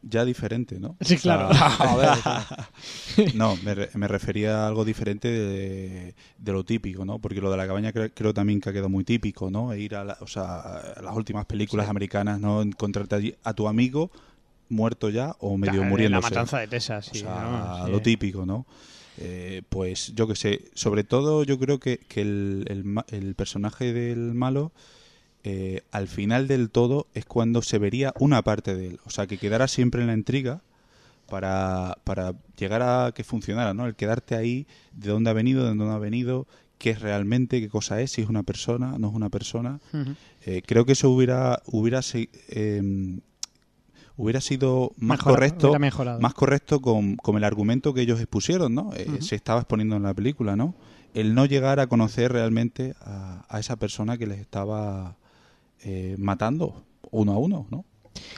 ya 0.08 0.24
diferente, 0.24 0.78
¿no? 0.80 0.96
Sí, 1.00 1.14
O 1.14 1.18
sea, 1.18 1.48
claro. 1.48 1.48
No, 3.34 3.56
me, 3.64 3.74
re- 3.74 3.90
me 3.94 4.08
refería 4.08 4.64
a 4.64 4.68
algo 4.68 4.84
diferente 4.84 5.28
de, 5.28 6.14
de 6.38 6.52
lo 6.52 6.64
típico, 6.64 7.04
¿no? 7.04 7.18
Porque 7.18 7.40
lo 7.40 7.50
de 7.50 7.56
la 7.56 7.66
cabaña 7.66 7.92
creo, 7.92 8.10
creo 8.14 8.34
también 8.34 8.60
que 8.60 8.70
ha 8.70 8.72
quedado 8.72 8.88
muy 8.88 9.04
típico, 9.04 9.50
¿no? 9.50 9.72
E 9.72 9.80
ir 9.80 9.94
a, 9.94 10.04
la- 10.04 10.18
o 10.20 10.26
sea, 10.26 10.60
a 10.96 11.02
las 11.02 11.14
últimas 11.16 11.46
películas 11.46 11.88
americanas, 11.88 12.40
¿no? 12.40 12.62
Encontrarte 12.62 13.14
allí 13.14 13.34
a 13.44 13.54
tu 13.54 13.68
amigo 13.68 14.10
muerto 14.68 15.10
ya 15.10 15.36
o 15.40 15.56
medio 15.56 15.82
La- 15.82 15.88
muriéndose. 15.88 16.22
La 16.22 16.30
matanza 16.30 16.58
de 16.58 16.68
Texas, 16.68 17.08
O 17.08 17.14
sí. 17.14 17.20
sea, 17.20 17.76
¿no? 17.80 17.86
Sí. 17.86 17.92
lo 17.92 18.00
típico, 18.02 18.46
¿no? 18.46 18.66
Eh, 19.18 19.62
pues 19.68 20.12
yo 20.16 20.26
que 20.26 20.34
sé, 20.34 20.64
sobre 20.74 21.04
todo 21.04 21.44
yo 21.44 21.58
creo 21.58 21.78
que, 21.78 21.98
que 21.98 22.20
el, 22.22 22.64
el 22.68 22.84
el 23.16 23.34
personaje 23.36 23.92
del 23.92 24.34
malo 24.34 24.72
eh, 25.44 25.82
al 25.92 26.08
final 26.08 26.48
del 26.48 26.70
todo 26.70 27.06
es 27.14 27.24
cuando 27.26 27.60
se 27.62 27.78
vería 27.78 28.12
una 28.18 28.42
parte 28.42 28.74
de 28.74 28.88
él, 28.88 29.00
o 29.04 29.10
sea, 29.10 29.26
que 29.26 29.38
quedara 29.38 29.68
siempre 29.68 30.00
en 30.00 30.06
la 30.08 30.14
intriga 30.14 30.62
para, 31.28 31.98
para 32.04 32.34
llegar 32.58 32.82
a 32.82 33.12
que 33.14 33.24
funcionara, 33.24 33.74
¿no? 33.74 33.86
El 33.86 33.94
quedarte 33.94 34.34
ahí, 34.36 34.66
de 34.92 35.10
dónde 35.10 35.30
ha 35.30 35.32
venido, 35.34 35.62
de 35.62 35.68
dónde 35.68 35.84
no 35.84 35.92
ha 35.92 35.98
venido, 35.98 36.46
qué 36.78 36.90
es 36.90 37.00
realmente, 37.00 37.60
qué 37.60 37.68
cosa 37.68 38.00
es, 38.00 38.10
si 38.12 38.22
es 38.22 38.28
una 38.28 38.42
persona, 38.42 38.98
no 38.98 39.08
es 39.08 39.14
una 39.14 39.28
persona. 39.30 39.80
Eh, 40.44 40.62
creo 40.66 40.84
que 40.84 40.92
eso 40.92 41.08
hubiera 41.10 41.62
hubiera 41.66 42.00
eh, 42.48 43.18
hubiera 44.16 44.40
sido 44.40 44.92
más 44.96 45.18
Mejora- 45.18 45.34
correcto 45.34 45.72
más 46.20 46.34
correcto 46.34 46.80
con, 46.80 47.16
con 47.16 47.36
el 47.36 47.44
argumento 47.44 47.92
que 47.94 48.02
ellos 48.02 48.20
expusieron 48.20 48.74
no 48.74 48.92
Eh, 48.94 49.06
se 49.22 49.34
estaba 49.34 49.60
exponiendo 49.60 49.96
en 49.96 50.02
la 50.04 50.14
película 50.14 50.56
no 50.56 50.74
el 51.14 51.34
no 51.34 51.46
llegar 51.46 51.80
a 51.80 51.86
conocer 51.86 52.32
realmente 52.32 52.94
a, 53.00 53.44
a 53.48 53.60
esa 53.60 53.76
persona 53.76 54.16
que 54.18 54.26
les 54.26 54.38
estaba 54.40 55.16
eh, 55.84 56.16
matando 56.18 56.84
uno 57.10 57.32
a 57.32 57.38
uno 57.38 57.66
no 57.70 57.84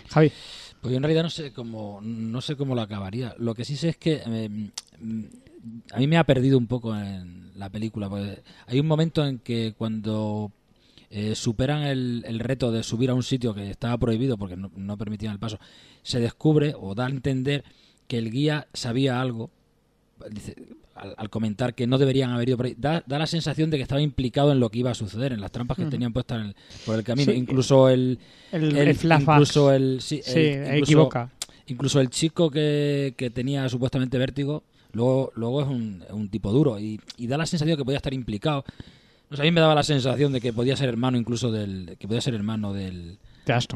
Javi, 0.09 0.32
Pues 0.80 0.92
yo 0.92 0.96
en 0.96 1.02
realidad 1.02 1.22
no 1.22 1.30
sé 1.30 1.52
cómo 1.52 2.00
no 2.02 2.40
sé 2.40 2.56
cómo 2.56 2.74
lo 2.74 2.82
acabaría. 2.82 3.35
Lo 3.38 3.54
que 3.54 3.64
sí 3.64 3.76
sé 3.76 3.90
es 3.90 3.96
que 3.96 4.22
eh, 4.26 4.48
mm, 4.48 5.24
a 5.92 5.98
mí 5.98 6.06
me 6.06 6.18
ha 6.18 6.24
perdido 6.24 6.59
un 6.59 6.66
poco 6.66 6.96
en 6.96 7.52
la 7.59 7.70
película. 7.70 8.09
Porque 8.09 8.42
hay 8.66 8.80
un 8.80 8.87
momento 8.87 9.26
en 9.26 9.38
que 9.38 9.74
cuando 9.76 10.52
eh, 11.11 11.35
superan 11.35 11.82
el, 11.82 12.24
el 12.26 12.38
reto 12.40 12.72
de 12.72 12.82
subir 12.82 13.11
a 13.11 13.14
un 13.14 13.22
sitio 13.22 13.54
que 13.54 13.70
estaba 13.70 13.98
prohibido 13.98 14.38
porque 14.38 14.56
no, 14.56 14.70
no 14.74 14.96
permitían 14.96 15.32
el 15.32 15.38
paso, 15.38 15.59
se 16.02 16.20
descubre 16.20 16.74
o 16.78 16.94
da 16.94 17.06
a 17.06 17.11
entender 17.11 17.64
que 18.09 18.18
el 18.18 18.30
guía 18.30 18.68
sabía 18.72 19.20
algo. 19.20 19.50
Dice, 20.30 20.56
al, 20.96 21.14
al 21.16 21.30
comentar 21.30 21.74
que 21.74 21.87
no 21.87 21.98
deberían 21.98 22.30
haber 22.30 22.48
ido 22.48 22.56
por 22.56 22.66
ahí, 22.66 22.74
da, 22.78 23.02
da 23.06 23.18
la 23.18 23.26
sensación 23.26 23.70
de 23.70 23.76
que 23.76 23.82
estaba 23.82 24.00
implicado 24.00 24.52
en 24.52 24.61
lo 24.61 24.70
que 24.70 24.78
iba 24.80 24.90
a 24.90 24.94
suceder, 24.94 25.32
en 25.32 25.40
las 25.40 25.52
trampas 25.52 25.76
que 25.76 25.85
tenían 25.87 26.12
puestas 26.12 26.40
en 26.40 26.46
el- 26.48 26.56
por 26.85 26.96
el 26.96 27.04
camino. 27.04 27.32
Sí. 27.32 27.38
Incluso 27.38 27.88
el, 27.88 28.18
el, 28.52 28.96
incluso 29.02 29.72
el 29.72 30.00
sí, 30.00 30.20
sí, 30.24 30.38
el- 30.38 30.62
incluso- 30.78 30.82
equivoca. 30.82 31.30
incluso 31.66 32.00
el 32.00 32.11
chico 32.11 32.50
que, 32.50 33.14
que 33.16 33.30
tenía 33.30 33.68
supuestamente 33.68 34.18
vértigo 34.18 34.64
luego 34.92 35.30
luego 35.35 35.62
es 35.62 35.68
un, 35.68 36.02
un 36.11 36.28
tipo 36.30 36.50
duro 36.52 36.78
y, 36.80 36.98
y 37.18 37.26
da 37.26 37.37
la 37.37 37.44
sensación 37.46 37.74
de 37.74 37.80
que 37.80 37.85
podía 37.85 37.98
estar 37.98 38.14
implicado. 38.14 38.64
No 39.28 39.37
sé, 39.37 39.42
a 39.42 39.44
mí 39.44 39.50
me 39.50 39.61
daba 39.61 39.74
la 39.74 39.82
sensación 39.82 40.32
de 40.32 40.40
que 40.40 40.52
podía 40.52 40.76
ser 40.76 40.88
hermano 40.88 41.18
incluso 41.18 41.50
del 41.50 41.96
que 41.98 42.06
podía 42.06 42.20
ser 42.20 42.35
hermano 42.35 42.72
del 42.72 43.18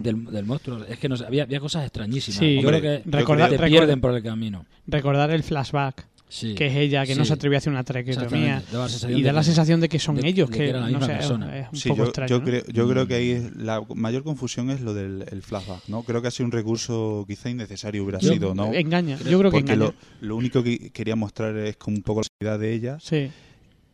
del, 0.02 0.24
del 0.24 0.46
monstruo. 0.46 0.84
Es 0.84 0.98
que 0.98 1.08
no 1.08 1.16
había, 1.26 1.42
había 1.44 1.60
cosas 1.60 1.82
extrañísimas. 1.84 2.38
Sí, 2.38 2.54
yo 2.54 2.60
Hombre, 2.68 2.80
creo 2.80 3.02
que 3.04 3.10
yo 3.10 3.18
recordar- 3.18 3.50
te 3.50 3.56
recordar- 3.56 3.68
pierden 3.70 4.00
por 4.00 4.14
el 4.16 4.22
camino. 4.22 4.64
Recordar 4.86 5.30
el 5.30 5.42
flashback, 5.42 6.06
sí 6.30 6.54
que 6.54 6.68
es 6.68 6.76
ella, 6.76 7.04
que 7.04 7.14
no 7.14 7.26
se 7.26 7.34
atrevió 7.34 7.56
a 7.56 7.58
hacer 7.58 7.70
una 7.72 7.84
traqueotomía. 7.84 8.62
Y 9.10 9.22
da 9.22 9.32
la 9.34 9.42
sensación 9.42 9.80
de 9.80 9.88
que 9.90 9.98
son 9.98 10.16
de- 10.16 10.26
ellos, 10.28 10.48
de 10.48 10.56
que, 10.56 10.66
que 10.66 10.72
no 10.72 11.00
sé, 11.00 11.06
persona. 11.08 11.58
es 11.58 11.66
un 11.70 11.76
Sí, 11.78 11.88
poco 11.90 11.98
yo, 11.98 12.04
extraño. 12.04 12.28
yo 12.30 12.38
¿no? 12.38 12.44
creo, 12.44 12.62
yo 12.72 12.88
creo 12.88 13.06
que 13.06 13.14
ahí 13.14 13.34
Mm. 13.34 13.36
es 13.46 13.56
la 13.56 13.82
mayor 13.94 14.22
confusión 14.22 14.70
es 14.70 14.80
lo 14.80 14.94
del 14.94 15.26
el 15.30 15.42
flashback, 15.42 15.88
¿no? 15.88 16.02
Creo 16.04 16.22
que 16.22 16.28
ha 16.28 16.30
sido 16.30 16.46
un 16.46 16.52
recurso 16.52 17.24
quizá 17.28 17.50
innecesario 17.50 18.02
hubiera 18.04 18.18
Yo- 18.20 18.32
sido, 18.32 18.54
¿no? 18.54 18.72
Engaña, 18.72 19.18
yo 19.18 19.38
creo 19.38 19.50
que 19.50 19.58
Porque 19.58 19.72
engaña. 19.72 19.92
lo, 20.20 20.26
lo 20.28 20.36
único 20.36 20.62
que 20.62 20.90
quería 20.90 21.16
mostrar 21.16 21.54
es 21.58 21.76
como 21.76 21.96
un 21.98 22.02
poco 22.02 22.20
la 22.22 22.26
realidad 22.40 22.60
de 22.60 22.72
ella, 22.74 22.98
Sí. 23.00 23.30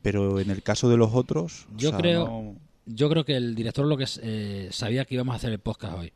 pero 0.03 0.39
en 0.39 0.51
el 0.51 0.63
caso 0.63 0.89
de 0.89 0.97
los 0.97 1.15
otros, 1.15 1.67
o 1.75 1.77
Yo 1.79 1.89
sea, 1.91 1.99
creo- 1.99 2.27
no- 2.27 2.57
yo 2.87 3.09
creo 3.11 3.25
que 3.25 3.37
el 3.37 3.55
director 3.55 3.85
lo 3.87 3.97
que 3.97 4.07
eh, 4.23 4.69
sabía 4.71 5.05
que 5.05 5.15
íbamos 5.17 5.33
a 5.35 5.37
hacer 5.37 5.53
el 5.53 5.59
podcast 5.59 5.99
hoy. 5.99 6.13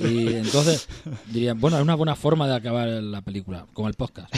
Y 0.00 0.28
entonces 0.34 0.86
dirían, 1.32 1.58
bueno, 1.60 1.76
es 1.78 1.82
una 1.82 1.94
buena 1.94 2.14
forma 2.14 2.46
de 2.46 2.54
acabar 2.54 2.88
la 2.88 3.22
película, 3.22 3.66
como 3.72 3.88
el 3.88 3.94
podcast. 3.94 4.32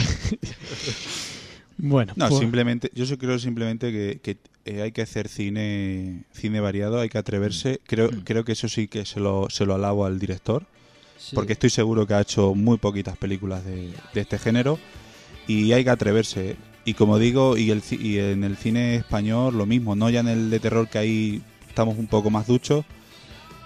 Bueno, 1.77 2.13
No, 2.15 2.27
pues- 2.29 2.39
simplemente, 2.39 2.89
yo 2.95 3.05
sí 3.05 3.17
creo 3.17 3.37
simplemente 3.37 3.91
que, 3.91 4.19
que, 4.21 4.37
eh, 4.65 4.81
hay 4.81 4.91
que 4.91 5.01
hacer 5.03 5.27
cine 5.27 6.23
cine 6.31 6.59
variado, 6.59 6.99
hay 6.99 7.09
que 7.09 7.17
atreverse. 7.19 7.79
Creo, 7.85 8.09
creo 8.23 8.43
que 8.43 8.53
eso 8.53 8.67
sí 8.67 8.87
que 8.87 9.05
se 9.05 9.19
lo, 9.19 9.47
se 9.49 9.65
lo 9.65 9.75
alabo 9.75 10.05
al 10.05 10.19
director, 10.19 10.65
Sí. 11.19 11.35
porque 11.35 11.53
estoy 11.53 11.69
seguro 11.71 12.05
que 12.05 12.13
ha 12.13 12.21
hecho 12.21 12.53
muy 12.53 12.77
poquitas 12.77 13.17
películas 13.17 13.65
de, 13.65 13.91
de 14.13 14.21
este 14.21 14.37
género 14.37 14.77
y 15.47 15.71
hay 15.71 15.83
que 15.83 15.89
atreverse. 15.89 16.55
Y 16.85 16.93
como 16.93 17.17
digo, 17.19 17.57
y, 17.57 17.71
el, 17.71 17.81
y 17.91 18.17
en 18.19 18.43
el 18.43 18.55
cine 18.55 18.95
español 18.95 19.57
lo 19.57 19.65
mismo, 19.65 19.95
no 19.95 20.09
ya 20.09 20.19
en 20.21 20.27
el 20.29 20.49
de 20.49 20.59
terror 20.59 20.87
que 20.89 20.97
ahí 20.99 21.41
estamos 21.77 21.99
un 21.99 22.07
poco 22.07 22.31
más 22.31 22.47
duchos, 22.47 22.83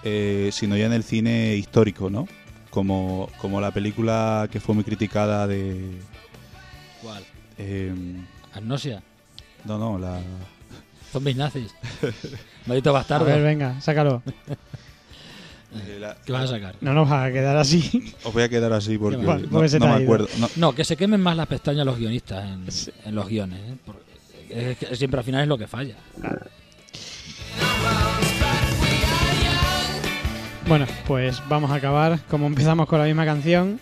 eh, 0.04 0.50
sino 0.52 0.76
ya 0.76 0.84
en 0.84 0.92
el 0.92 1.02
cine 1.02 1.56
histórico, 1.56 2.10
¿no? 2.10 2.28
Como, 2.68 3.30
como 3.40 3.58
la 3.58 3.70
película 3.70 4.50
que 4.52 4.60
fue 4.60 4.74
muy 4.74 4.84
criticada 4.84 5.46
de... 5.46 5.92
¿Cuál? 7.00 7.24
eh, 7.56 7.90
Agnosia. 8.52 9.02
No, 9.64 9.78
no, 9.78 9.98
la... 9.98 10.20
Zombies 11.10 11.36
nazis. 11.38 11.74
Maldito 12.66 12.90
A 12.90 12.92
bastardo. 12.92 13.24
ver, 13.24 13.40
venga, 13.42 13.80
sácalo. 13.80 14.22
eh, 15.74 15.96
la- 15.98 16.14
¿Qué 16.22 16.32
vas 16.32 16.44
a 16.44 16.48
sacar? 16.48 16.74
No 16.82 16.92
nos 16.92 17.10
va 17.10 17.24
a 17.24 17.32
quedar 17.32 17.56
así. 17.56 18.12
Os 18.24 18.32
voy 18.34 18.42
a 18.42 18.50
quedar 18.50 18.74
así 18.74 18.98
porque 18.98 19.16
no, 19.16 19.86
me 19.96 20.02
acuerdo. 20.04 20.28
No, 20.38 20.50
No, 20.56 20.74
que 20.74 20.84
se 20.84 20.98
quemen 20.98 21.22
más 21.22 21.34
las 21.34 21.46
pestañas 21.46 21.86
los 21.86 21.96
guionistas 21.98 22.44
en, 22.44 23.08
en 23.08 23.14
los 23.14 23.26
guiones. 23.26 23.58
¿eh? 23.58 23.76
Porque 23.86 24.02
es 24.50 24.76
que 24.76 24.96
siempre 24.96 25.18
al 25.18 25.24
final 25.24 25.40
es 25.44 25.48
lo 25.48 25.56
que 25.56 25.66
falla. 25.66 25.94
Bueno, 30.72 30.86
pues 31.06 31.42
vamos 31.50 31.70
a 31.70 31.74
acabar. 31.74 32.18
Como 32.30 32.46
empezamos 32.46 32.88
con 32.88 32.98
la 32.98 33.04
misma 33.04 33.26
canción. 33.26 33.78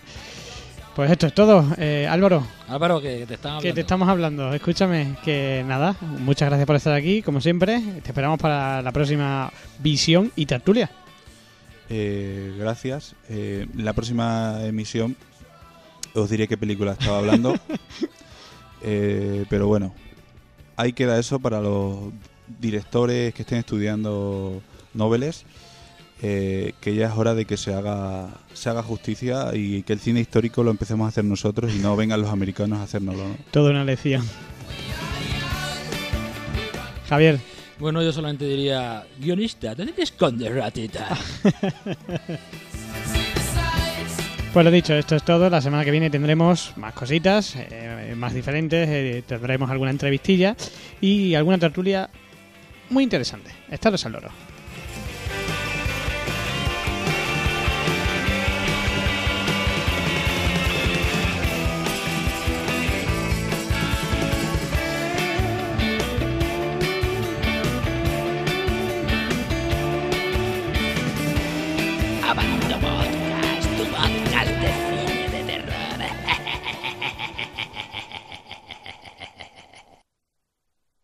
Pues 0.93 1.09
esto 1.09 1.25
es 1.25 1.33
todo. 1.33 1.65
Eh, 1.77 2.05
Álvaro, 2.05 2.45
Álvaro, 2.67 2.99
que 2.99 3.25
te 3.25 3.37
que 3.61 3.79
estamos 3.79 4.09
hablando. 4.09 4.53
Escúchame, 4.53 5.15
que 5.23 5.63
nada, 5.65 5.95
muchas 6.01 6.49
gracias 6.49 6.67
por 6.67 6.75
estar 6.75 6.93
aquí, 6.93 7.21
como 7.21 7.39
siempre. 7.39 7.79
Te 8.03 8.09
esperamos 8.09 8.41
para 8.41 8.81
la 8.81 8.91
próxima 8.91 9.53
visión 9.79 10.33
y 10.35 10.45
tertulia. 10.45 10.91
eh, 11.89 12.57
gracias. 12.59 13.15
Eh, 13.29 13.67
la 13.73 13.93
próxima 13.93 14.59
emisión 14.65 15.15
os 16.13 16.29
diré 16.29 16.45
qué 16.49 16.57
película 16.57 16.91
estaba 16.91 17.19
hablando. 17.19 17.55
Eh, 18.83 19.45
pero 19.47 19.67
bueno, 19.67 19.93
ahí 20.75 20.91
queda 20.91 21.19
eso 21.19 21.39
para 21.39 21.61
los 21.61 21.99
directores 22.59 23.31
que 23.31 23.43
estén 23.43 23.59
estudiando 23.59 24.59
noveles. 24.95 25.45
Eh, 26.21 26.73
que 26.79 26.93
ya 26.95 27.07
es 27.07 27.13
hora 27.15 27.33
de 27.33 27.45
que 27.45 27.57
se 27.57 27.73
haga 27.73 28.29
se 28.53 28.69
haga 28.69 28.83
justicia 28.83 29.51
y 29.55 29.81
que 29.83 29.93
el 29.93 29.99
cine 29.99 30.19
histórico 30.19 30.63
lo 30.63 30.71
empecemos 30.71 31.05
a 31.05 31.07
hacer 31.09 31.25
nosotros 31.25 31.73
y 31.73 31.79
no 31.79 31.95
vengan 31.95 32.21
los 32.21 32.29
americanos 32.29 32.79
a 32.79 32.83
hacérnoslo. 32.83 33.27
¿no? 33.29 33.35
Toda 33.51 33.71
una 33.71 33.83
lección. 33.83 34.23
Javier, 37.09 37.39
Bueno, 37.79 38.01
yo 38.03 38.13
solamente 38.13 38.45
diría, 38.45 39.03
guionista, 39.19 39.73
¿dónde 39.75 39.91
te 39.93 40.03
escondes, 40.03 40.53
ratita? 40.53 41.09
pues 44.53 44.65
lo 44.65 44.71
dicho, 44.71 44.93
esto 44.93 45.15
es 45.15 45.23
todo. 45.23 45.49
La 45.49 45.61
semana 45.61 45.83
que 45.83 45.91
viene 45.91 46.09
tendremos 46.09 46.73
más 46.77 46.93
cositas, 46.93 47.55
eh, 47.57 48.13
más 48.15 48.33
diferentes. 48.33 48.87
eh, 48.87 49.23
tendremos 49.25 49.69
alguna 49.71 49.91
entrevistilla 49.91 50.55
y 51.01 51.33
alguna 51.33 51.57
tertulia 51.57 52.09
muy 52.91 53.03
interesante. 53.03 53.51
Estaros 53.69 54.05
al 54.05 54.11
loro. 54.11 54.50